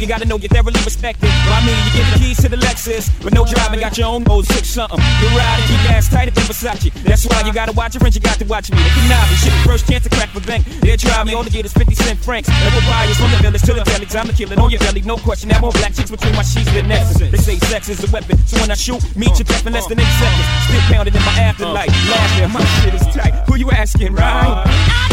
you 0.07 0.15
gotta 0.15 0.25
know 0.25 0.39
you're 0.39 0.49
thoroughly 0.49 0.79
respected. 0.87 1.27
Well, 1.27 1.59
I 1.59 1.67
mean, 1.67 1.75
you 1.83 1.91
get 1.99 2.07
the 2.15 2.19
keys 2.23 2.39
to 2.47 2.49
the 2.49 2.57
Lexus, 2.63 3.11
but 3.27 3.35
no 3.35 3.43
driving, 3.45 3.81
got 3.81 3.99
your 3.99 4.07
own 4.07 4.23
mode, 4.23 4.47
six 4.47 4.71
something. 4.71 5.03
You 5.03 5.29
ride 5.35 5.59
and 5.59 5.67
keep 5.67 5.83
ass 5.91 6.07
tight 6.09 6.29
at 6.31 6.35
the 6.39 6.47
Versace. 6.47 6.95
That's 7.03 7.27
why 7.27 7.43
you 7.43 7.53
gotta 7.53 7.73
watch 7.73 7.95
your 7.95 8.01
friends, 8.01 8.15
you 8.15 8.23
got 8.23 8.39
to 8.39 8.47
watch 8.47 8.71
me. 8.71 8.79
If 8.79 8.95
you're 8.95 9.11
not, 9.11 9.27
shit, 9.43 9.53
first 9.67 9.91
chance 9.91 10.05
to 10.05 10.11
crack 10.11 10.33
the 10.33 10.41
bank. 10.47 10.65
They'll 10.79 10.97
try 10.97 11.25
me, 11.25 11.35
all 11.35 11.43
the 11.43 11.51
get 11.51 11.67
is 11.67 11.73
50 11.73 11.95
cent 11.97 12.19
francs. 12.21 12.49
And 12.49 12.71
we'll 12.71 12.87
from 13.19 13.31
the 13.35 13.39
village 13.43 13.63
to 13.63 13.75
the 13.75 13.83
deli, 13.83 14.07
time 14.07 14.29
to 14.29 14.33
kill 14.33 14.53
it 14.53 14.59
on 14.59 14.71
your 14.71 14.79
belly, 14.79 15.03
no 15.03 15.17
question. 15.17 15.49
That 15.49 15.61
more 15.61 15.73
black 15.73 15.93
chicks 15.93 16.11
between 16.11 16.37
my 16.37 16.43
sheets 16.43 16.71
than 16.73 16.87
Nexus. 16.87 17.27
They 17.27 17.39
say 17.39 17.59
sex 17.67 17.89
is 17.89 17.99
a 18.07 18.11
weapon, 18.13 18.39
so 18.47 18.61
when 18.61 18.71
I 18.71 18.75
shoot, 18.75 19.03
meet 19.17 19.35
your 19.35 19.47
death 19.51 19.67
in 19.67 19.73
less 19.73 19.89
than 19.89 19.99
eight 19.99 20.15
seconds. 20.23 20.47
Still 20.71 20.87
pounded 20.87 21.17
in 21.17 21.23
my 21.23 21.35
afterlife. 21.51 21.91
Last 22.07 22.39
year, 22.39 22.49
my 22.49 22.65
shit 22.79 22.95
is 22.95 23.07
tight. 23.11 23.35
Who 23.49 23.57
you 23.57 23.71
asking, 23.73 24.15
right? 24.15 25.06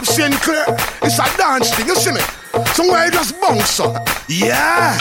Bob 0.00 0.06
Sinclar. 0.06 0.64
It's 1.02 1.18
a 1.18 1.36
dance 1.36 1.74
thing, 1.74 1.86
you 1.86 1.94
see 1.94 2.12
me? 2.12 2.20
Somewhere 2.72 3.04
you 3.04 3.10
just 3.10 3.38
bounce 3.38 3.80
up. 3.80 4.08
Yeah. 4.28 4.96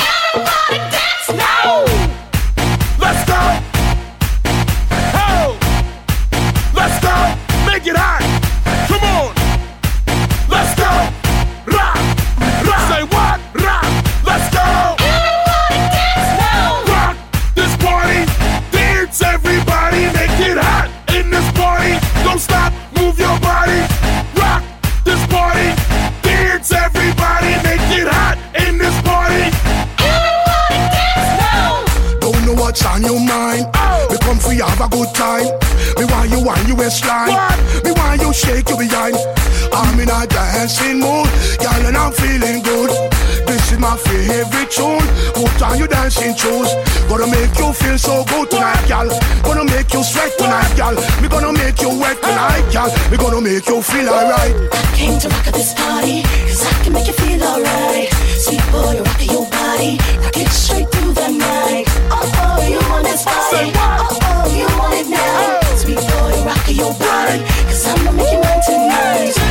tune. 44.79 45.05
Good 45.35 45.79
you 45.79 45.87
dancing. 45.87 46.33
Gonna 47.09 47.27
make 47.27 47.57
you 47.59 47.73
feel 47.73 47.97
so 47.97 48.23
good 48.31 48.49
tonight, 48.49 48.87
gal. 48.87 49.09
Gonna 49.43 49.65
make 49.65 49.91
you 49.93 50.03
sweat 50.03 50.31
tonight, 50.37 50.71
gal. 50.77 50.95
Me 51.21 51.27
gonna 51.27 51.51
make 51.51 51.81
you 51.81 51.91
wet 51.99 52.21
tonight, 52.21 52.65
gal. 52.71 52.89
Me 53.11 53.17
gonna 53.17 53.41
make 53.41 53.67
you 53.67 53.81
feel 53.81 54.07
alright. 54.07 54.55
I 54.71 54.81
came 54.95 55.19
to 55.19 55.27
rock 55.27 55.47
at 55.47 55.53
this 55.53 55.73
party, 55.73 56.23
cause 56.47 56.63
I 56.63 56.73
can 56.83 56.93
make 56.93 57.07
you 57.07 57.13
feel 57.13 57.43
alright. 57.43 58.07
Sweet 58.45 58.63
boy, 58.71 58.95
rock 59.03 59.21
your 59.25 59.45
body. 59.49 59.99
Rock 60.23 60.37
it 60.37 60.49
straight 60.49 60.87
through 60.91 61.13
the 61.13 61.27
night. 61.27 61.85
Oh, 62.11 62.23
oh, 62.43 62.67
you 62.67 62.79
want 62.89 63.03
this 63.03 63.25
body. 63.25 63.71
Oh, 63.75 64.19
oh, 64.23 64.45
you 64.55 64.67
want 64.79 64.95
it 64.95 65.09
now. 65.09 65.59
Sweet 65.75 65.99
boy, 65.99 66.33
rock 66.45 66.65
your 66.71 66.93
body. 66.93 67.43
Cause 67.67 67.87
I'm 67.87 67.97
gonna 68.05 68.17
make 68.17 68.31
you 68.31 68.39
mine 68.39 68.61
tonight. 68.65 69.48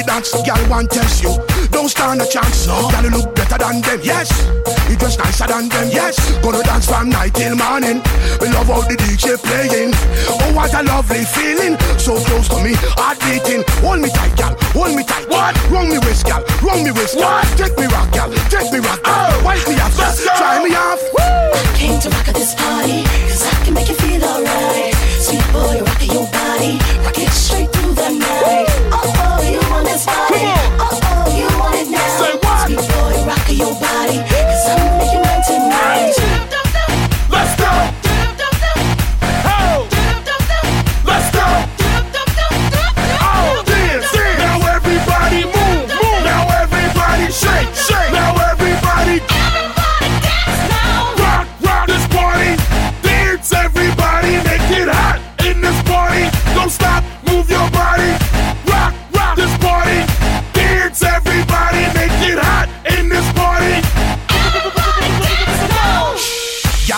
the 0.00 0.06
dance, 0.06 0.32
girl 0.32 0.62
one 0.68 0.86
test 0.88 1.22
you. 1.22 1.36
Don't 1.70 1.88
stand 1.88 2.20
a 2.20 2.26
chance, 2.26 2.66
no. 2.66 2.88
Girl 2.90 3.04
you 3.04 3.10
look 3.10 3.34
better 3.34 3.58
than 3.58 3.80
them, 3.80 4.00
yes. 4.02 4.30
You 4.88 4.96
dress 4.96 5.18
nicer 5.18 5.46
than 5.46 5.68
them, 5.68 5.88
yes. 5.92 6.16
Gonna 6.40 6.62
dance 6.62 6.86
from 6.88 7.10
night 7.10 7.34
till 7.34 7.56
morning. 7.56 8.00
We 8.40 8.48
love 8.48 8.68
how 8.68 8.82
the 8.88 8.96
DJ 8.96 9.36
playing. 9.36 9.92
Oh 10.28 10.52
what 10.54 10.72
a 10.74 10.82
lovely 10.82 11.24
feeling, 11.24 11.76
so 11.98 12.16
close 12.16 12.48
to 12.48 12.58
me, 12.64 12.74
heart 12.96 13.20
beating. 13.20 13.64
Hold 13.84 14.00
me 14.00 14.08
tight, 14.10 14.36
girl, 14.36 14.56
hold 14.72 14.96
me 14.96 15.04
tight. 15.04 15.28
What? 15.28 15.54
Wrong 15.70 15.88
me 15.88 15.98
waist, 16.00 16.24
girl, 16.26 16.42
wrong 16.62 16.82
me 16.84 16.90
waist. 16.92 17.16
What? 17.16 17.44
Take 17.56 17.76
me 17.76 17.86
rock, 17.86 18.08
girl, 18.12 18.30
take 18.48 18.72
me 18.72 18.80
rock. 18.80 19.02
Girl. 19.04 19.14
Oh, 19.14 19.44
wipe 19.44 19.64
me 19.68 19.76
off, 19.80 19.94
girl. 19.96 20.12
try 20.36 20.62
me 20.64 20.72
off. 20.74 21.00
Woo! 21.12 21.20
I 21.20 21.60
came 21.76 22.00
to 22.00 22.08
rock 22.10 22.28
at 22.28 22.34
this 22.34 22.54
party, 22.54 23.04
cause 23.28 23.44
I 23.44 23.54
can 23.64 23.74
make 23.74 23.88
you 23.88 23.96
feel 23.96 24.22
alright. 24.24 24.94
Sweet 25.20 25.44
boy, 25.52 25.84
rock 25.84 26.00
your 26.08 26.26
body, 26.32 26.80
rock 27.04 27.18
it 27.18 27.30
straight 27.30 27.68
through 27.72 27.94
the 27.94 28.08
night. 28.16 28.68
Woo! 28.84 28.89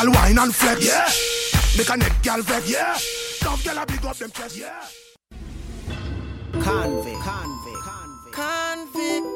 Gal 0.03 0.11
wine 0.11 0.39
and 0.39 0.53
flex. 0.53 0.85
Yeah. 0.85 1.09
Make 1.79 1.89
a 1.89 1.97
neck 1.97 2.23
gal 2.23 2.43
vex. 2.43 2.69
Yeah. 2.69 2.99
Tough 3.39 3.62
gal 3.62 3.79
a 3.79 3.87
big 3.87 4.05
up 4.05 4.16
them 4.16 4.33
chest. 4.33 4.57
Yeah. 4.57 4.73
Convict, 6.61 7.20
convict, 7.23 8.33
convict, 8.33 9.27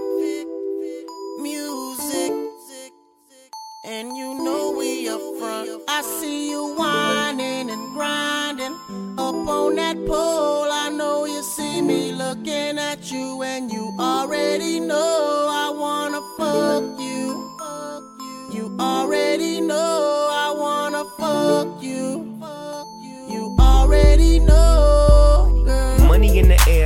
music, 1.41 2.33
and 3.87 4.17
you 4.17 4.43
know 4.43 4.75
we 4.77 5.09
up 5.09 5.21
front. 5.39 5.83
I 5.87 6.03
see 6.03 6.51
you 6.51 6.75
whining 6.75 7.71
and 7.71 7.95
grinding 7.95 8.75
up 9.19 9.47
on 9.47 9.77
that 9.77 9.97
pole. 10.05 10.69
I 10.73 10.91
know 10.91 11.27
you 11.27 11.45
see 11.45 11.81
me 11.81 12.11
looking 12.11 12.77
at 12.77 13.13
you, 13.13 13.41
and 13.45 13.71
you 13.71 13.97
already 14.01 14.81
know 14.81 15.47
I 15.49 15.71
wanna 15.71 16.21
fuck 16.37 16.99
you. 16.99 17.53
You 18.53 18.77
already 18.81 19.61
know 19.61 20.23
I 20.23 20.26
wanna 20.97 21.11
fuck 21.19 21.83
you. 21.83 22.39
You 23.29 23.55
already 23.59 24.39
know, 24.41 25.63
girl. 25.65 25.99
Money 26.09 26.39
in 26.39 26.49
the 26.49 26.61
air 26.69 26.86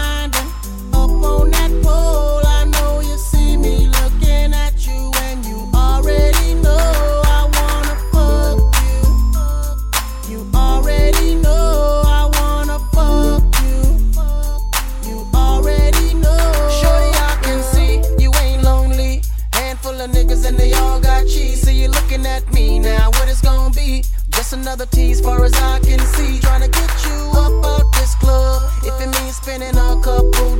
Another 24.71 24.85
tease, 24.85 25.19
far 25.19 25.43
as 25.43 25.53
I 25.53 25.79
can 25.79 25.99
see. 25.99 26.39
Trying 26.39 26.61
to 26.61 26.69
get 26.69 27.05
you 27.05 27.31
up 27.35 27.65
out 27.65 27.91
this 27.93 28.15
club. 28.15 28.61
If 28.83 29.01
it 29.01 29.09
means 29.19 29.35
spending 29.35 29.77
a 29.77 30.01
couple 30.01 30.55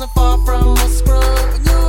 I'm 0.00 0.08
far 0.08 0.38
from 0.44 0.76
a 0.76 0.88
scrub. 0.88 1.66
You 1.66 1.83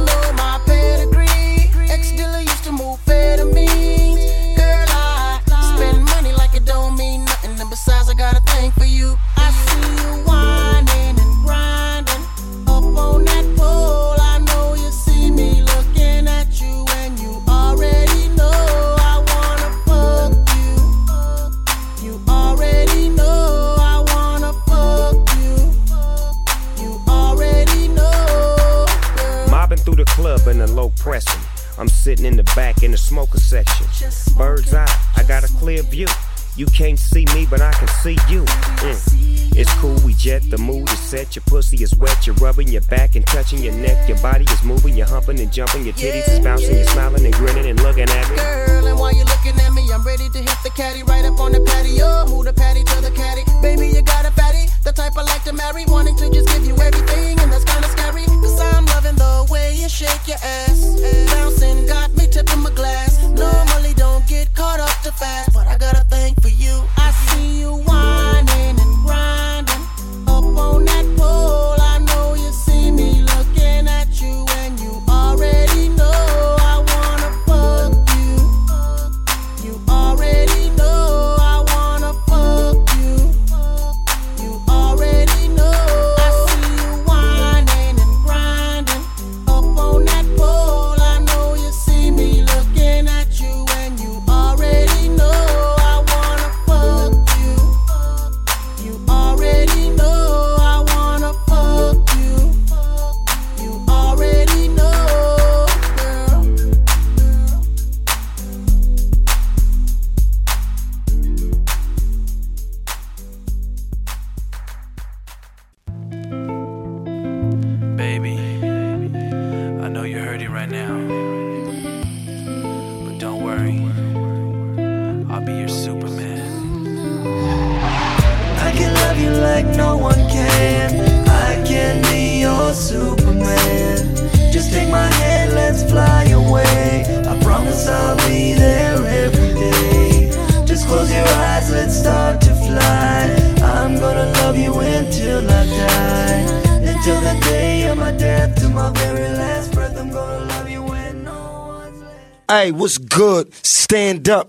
you're 42.25 42.35
rubbing 42.35 42.67
your 42.67 42.81
back 42.83 43.15
and 43.15 43.25
touching 43.27 43.61
your 43.61 43.73
neck. 43.73 44.07
Your 44.07 44.17
body 44.19 44.45
is 44.45 44.63
moving, 44.63 44.95
you're 44.95 45.07
humping 45.07 45.39
and 45.39 45.51
jumping. 45.51 45.83
Your 45.85 45.93
titties 45.93 46.27
is 46.29 46.39
bouncing, 46.39 46.75
you're 46.75 46.85
smiling 46.85 47.25
and 47.25 47.33
grinning 47.35 47.67
and 47.67 47.79
looking 47.81 48.09
at 48.09 48.29
me. 48.29 48.35
Girl, 48.37 48.87
and 48.87 48.99
while 48.99 49.13
you're 49.13 49.25
looking 49.25 49.59
at 49.59 49.71
me, 49.73 49.89
I'm 49.93 50.03
ready 50.03 50.29
to 50.29 50.39
hit 50.39 50.57
the 50.63 50.71
caddy 50.71 51.03
right 51.03 51.25
up 51.25 51.39
on 51.39 51.51
the 51.51 51.61
patio. 51.61 52.25
Move 52.27 52.45
the 52.45 52.53
patty 52.53 52.74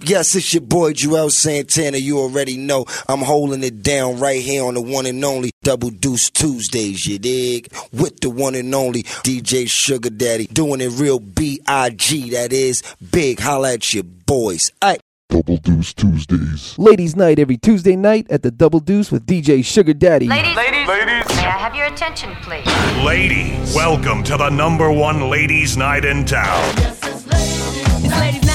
Yes, 0.08 0.36
it's 0.36 0.54
your 0.54 0.60
boy 0.60 0.92
Juelz 0.92 1.32
Santana. 1.32 1.98
You 1.98 2.20
already 2.20 2.56
know 2.56 2.84
I'm 3.08 3.22
holding 3.22 3.64
it 3.64 3.82
down 3.82 4.20
right 4.20 4.40
here 4.40 4.62
on 4.62 4.74
the 4.74 4.80
one 4.80 5.04
and 5.04 5.24
only 5.24 5.50
Double 5.64 5.90
Deuce 5.90 6.30
Tuesdays, 6.30 7.06
you 7.06 7.18
dig? 7.18 7.74
With 7.92 8.20
the 8.20 8.30
one 8.30 8.54
and 8.54 8.72
only 8.72 9.02
DJ 9.02 9.68
Sugar 9.68 10.10
Daddy. 10.10 10.46
Doing 10.46 10.80
it 10.80 10.90
real 10.90 11.18
B-I-G, 11.18 12.30
that 12.30 12.52
is 12.52 12.84
big. 13.10 13.40
Holla 13.40 13.72
at 13.72 13.94
your 13.94 14.04
boys. 14.04 14.70
Hey. 14.80 14.98
Double 15.28 15.56
Deuce 15.56 15.92
Tuesdays. 15.92 16.78
Ladies' 16.78 17.16
night 17.16 17.40
every 17.40 17.56
Tuesday 17.56 17.96
night 17.96 18.28
at 18.30 18.44
the 18.44 18.52
Double 18.52 18.78
Deuce 18.78 19.10
with 19.10 19.26
DJ 19.26 19.64
Sugar 19.64 19.92
Daddy. 19.92 20.28
Ladies, 20.28 20.54
ladies, 20.54 20.86
ladies, 20.86 21.36
may 21.36 21.46
I 21.46 21.58
have 21.58 21.74
your 21.74 21.86
attention, 21.86 22.32
please? 22.42 22.64
Ladies, 23.04 23.74
welcome 23.74 24.22
to 24.22 24.36
the 24.36 24.50
number 24.50 24.92
one 24.92 25.28
ladies' 25.30 25.76
night 25.76 26.04
in 26.04 26.24
town. 26.24 26.62
Ladies 28.08 28.45